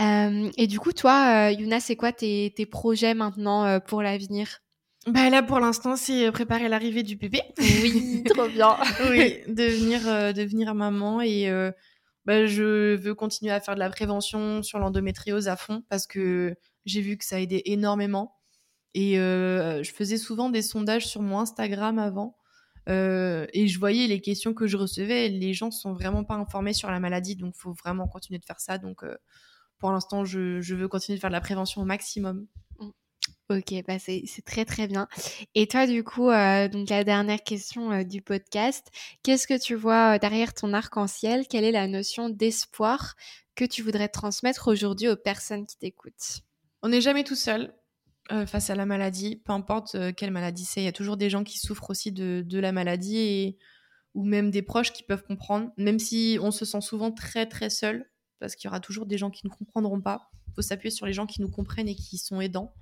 [0.00, 4.02] Euh, et du coup, toi, euh, Yuna, c'est quoi tes, tes, projets maintenant euh, pour
[4.02, 4.60] l'avenir?
[5.06, 7.40] Bah là pour l'instant c'est préparer l'arrivée du bébé.
[7.58, 8.76] Oui, trop bien.
[9.08, 11.50] oui, devenir devenir maman et
[12.26, 16.54] bah, je veux continuer à faire de la prévention sur l'endométriose à fond parce que
[16.84, 18.36] j'ai vu que ça aidait énormément.
[18.94, 22.36] Et euh, je faisais souvent des sondages sur mon Instagram avant.
[22.88, 25.28] Euh, et je voyais les questions que je recevais.
[25.28, 28.44] Les gens sont vraiment pas informés sur la maladie, donc il faut vraiment continuer de
[28.44, 28.78] faire ça.
[28.78, 29.16] Donc euh,
[29.78, 32.46] pour l'instant, je, je, veux continuer de faire de la prévention au maximum.
[32.78, 32.88] Mmh.
[33.50, 35.08] Ok, bah c'est très très bien.
[35.54, 38.88] Et toi, du coup, euh, donc la dernière question du podcast,
[39.22, 41.46] qu'est-ce que tu vois derrière ton arc-en-ciel?
[41.48, 43.14] Quelle est la notion d'espoir
[43.56, 46.40] que tu voudrais transmettre aujourd'hui aux personnes qui t'écoutent?
[46.82, 47.74] On n'est jamais tout seul.
[48.32, 50.80] Euh, face à la maladie, peu importe euh, quelle maladie c'est.
[50.80, 53.58] Il y a toujours des gens qui souffrent aussi de, la maladie et,
[54.14, 57.70] ou même des proches qui peuvent comprendre, même si on se sent souvent très très
[57.70, 58.08] seul,
[58.38, 60.30] parce qu'il y aura toujours des gens qui ne comprendront pas.
[60.48, 62.72] Il faut s'appuyer sur les gens qui nous comprennent et qui sont aidants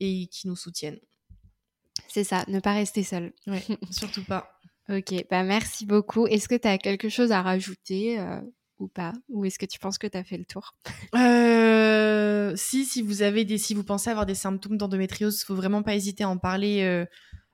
[0.00, 1.00] et qui nous soutiennent.
[2.08, 3.32] C'est ça, ne pas rester seul.
[3.90, 4.58] Surtout pas.
[4.88, 6.26] Ok, bah merci beaucoup.
[6.26, 8.40] Est-ce que tu as quelque chose à rajouter euh,
[8.80, 9.12] ou pas?
[9.28, 10.74] Ou est-ce que tu penses que tu as fait le tour?
[11.14, 15.54] Euh, Si, si vous avez des, si vous pensez avoir des symptômes d'endométriose, il faut
[15.54, 17.04] vraiment pas hésiter à en parler euh,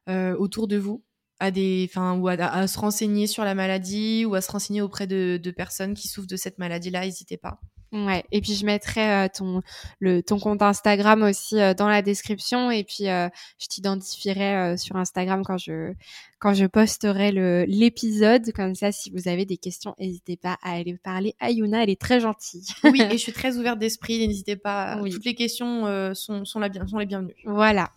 [0.09, 1.05] euh, autour de vous,
[1.39, 5.07] à des, enfin, ou à, se renseigner sur la maladie ou à se renseigner auprès
[5.07, 7.05] de, de personnes qui souffrent de cette maladie-là.
[7.05, 7.61] N'hésitez pas.
[7.93, 9.63] Ouais, et puis je mettrai euh, ton
[10.01, 13.29] le ton compte Instagram aussi euh, dans la description et puis euh,
[13.59, 15.93] je t'identifierai sur Instagram quand je
[16.41, 20.73] quand je posterai le l'épisode comme ça si vous avez des questions n'hésitez pas à
[20.73, 22.67] aller parler à Yuna, elle est très gentille.
[22.83, 26.69] oui, et je suis très ouverte d'esprit, n'hésitez pas, toutes les questions sont sont la
[26.69, 27.37] bien sont les bienvenues.
[27.45, 27.93] Voilà.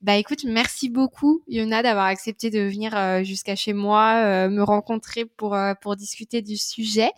[0.00, 5.56] Bah écoute, merci beaucoup Yuna d'avoir accepté de venir jusqu'à chez moi me rencontrer pour
[5.82, 7.10] pour discuter du sujet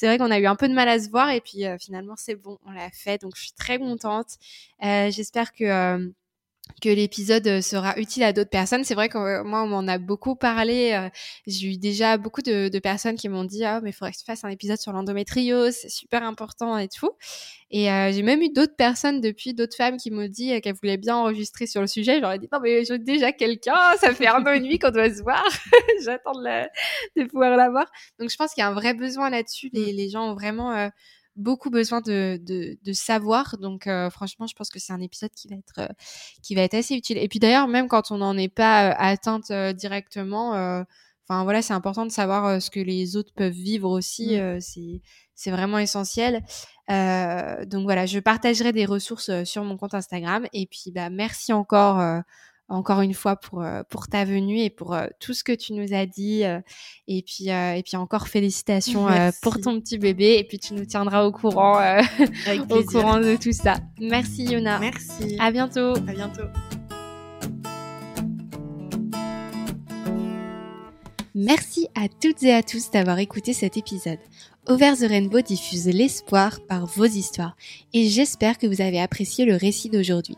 [0.00, 1.76] c'est vrai qu'on a eu un peu de mal à se voir et puis euh,
[1.78, 3.20] finalement c'est bon, on l'a fait.
[3.20, 4.38] Donc je suis très contente.
[4.82, 6.08] Euh, j'espère que euh,
[6.82, 8.84] que l'épisode sera utile à d'autres personnes.
[8.84, 11.08] C'est vrai que moi, on m'en a beaucoup parlé.
[11.46, 14.24] J'ai eu déjà beaucoup de, personnes qui m'ont dit Ah, mais il faudrait que tu
[14.24, 17.10] fasses un épisode sur l'endométriose, c'est super important et tout.
[17.70, 21.16] Et j'ai même eu d'autres personnes depuis, d'autres femmes qui m'ont dit qu'elles voulaient bien
[21.16, 22.20] enregistrer sur le sujet.
[22.20, 25.10] J'aurais dit Non, mais j'ai déjà quelqu'un, ça fait un an et demi qu'on doit
[25.10, 25.44] se voir.
[26.04, 27.86] J'attends de, de, pouvoir la voir.
[28.18, 29.70] Donc je pense qu'il y a un vrai besoin là-dessus.
[29.72, 29.96] Les, mmh.
[29.96, 30.90] les gens ont vraiment
[31.36, 33.56] beaucoup besoin de, de, de savoir.
[33.58, 35.94] Donc, euh, franchement, je pense que c'est un épisode qui va être, euh,
[36.42, 37.18] qui va être assez utile.
[37.18, 40.50] Et puis d'ailleurs, même quand on n'en est pas euh, atteinte directement,
[41.28, 44.38] enfin voilà, c'est important de savoir ce que les autres peuvent vivre aussi.
[44.38, 44.60] Mmh.
[44.60, 45.00] c'est
[45.34, 46.42] c'est vraiment essentiel.
[46.88, 50.46] donc voilà, je partagerai des ressources sur mon compte Instagram.
[50.52, 52.22] Et puis, bah, merci encore
[52.70, 55.72] encore une fois pour euh, pour ta venue et pour euh, tout ce que tu
[55.74, 56.60] nous as dit euh,
[57.08, 59.08] et puis et puis encore félicitations
[59.42, 61.80] pour ton petit bébé et puis tu nous tiendras au courant
[62.70, 63.74] au courant de tout ça.
[64.00, 64.78] Merci Yona.
[64.78, 65.36] Merci.
[65.40, 65.94] À bientôt.
[65.96, 66.42] À bientôt.
[71.34, 74.18] Merci à toutes et à tous d'avoir écouté cet épisode.
[74.68, 77.56] Over the Rainbow diffuse l'espoir par vos histoires
[77.92, 80.36] et j'espère que vous avez apprécié le récit d'aujourd'hui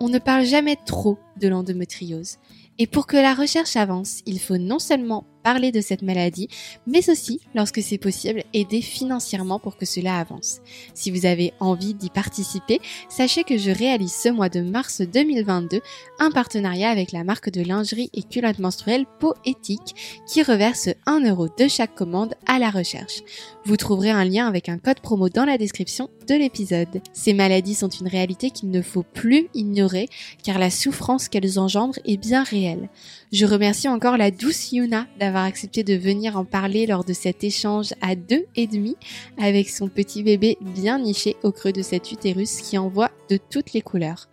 [0.00, 2.38] on ne parle jamais trop de l'endométriose.
[2.78, 6.48] Et pour que la recherche avance, il faut non seulement parler de cette maladie,
[6.86, 10.60] mais aussi, lorsque c'est possible, aider financièrement pour que cela avance.
[10.94, 15.80] Si vous avez envie d'y participer, sachez que je réalise ce mois de mars 2022
[16.20, 21.48] un partenariat avec la marque de lingerie et culotte menstruelle Poétique qui reverse 1 euro
[21.48, 23.22] de chaque commande à la recherche.
[23.64, 27.00] Vous trouverez un lien avec un code promo dans la description de l'épisode.
[27.12, 30.08] Ces maladies sont une réalité qu'il ne faut plus ignorer
[30.42, 32.88] car la souffrance qu'elles engendrent est bien réelle.
[33.30, 37.44] Je remercie encore la douce Yuna d'avoir accepté de venir en parler lors de cet
[37.44, 38.96] échange à deux et demi
[39.38, 43.72] avec son petit bébé bien niché au creux de cet utérus qui envoie de toutes
[43.72, 44.28] les couleurs.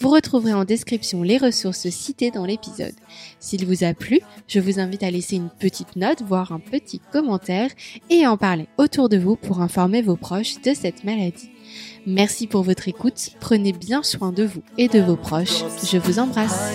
[0.00, 2.94] Vous retrouverez en description les ressources citées dans l'épisode.
[3.38, 7.00] S'il vous a plu, je vous invite à laisser une petite note, voire un petit
[7.12, 7.70] commentaire
[8.10, 11.50] et à en parler autour de vous pour informer vos proches de cette maladie.
[12.06, 15.62] Merci pour votre écoute, prenez bien soin de vous et de vos proches.
[15.90, 16.72] Je vous embrasse.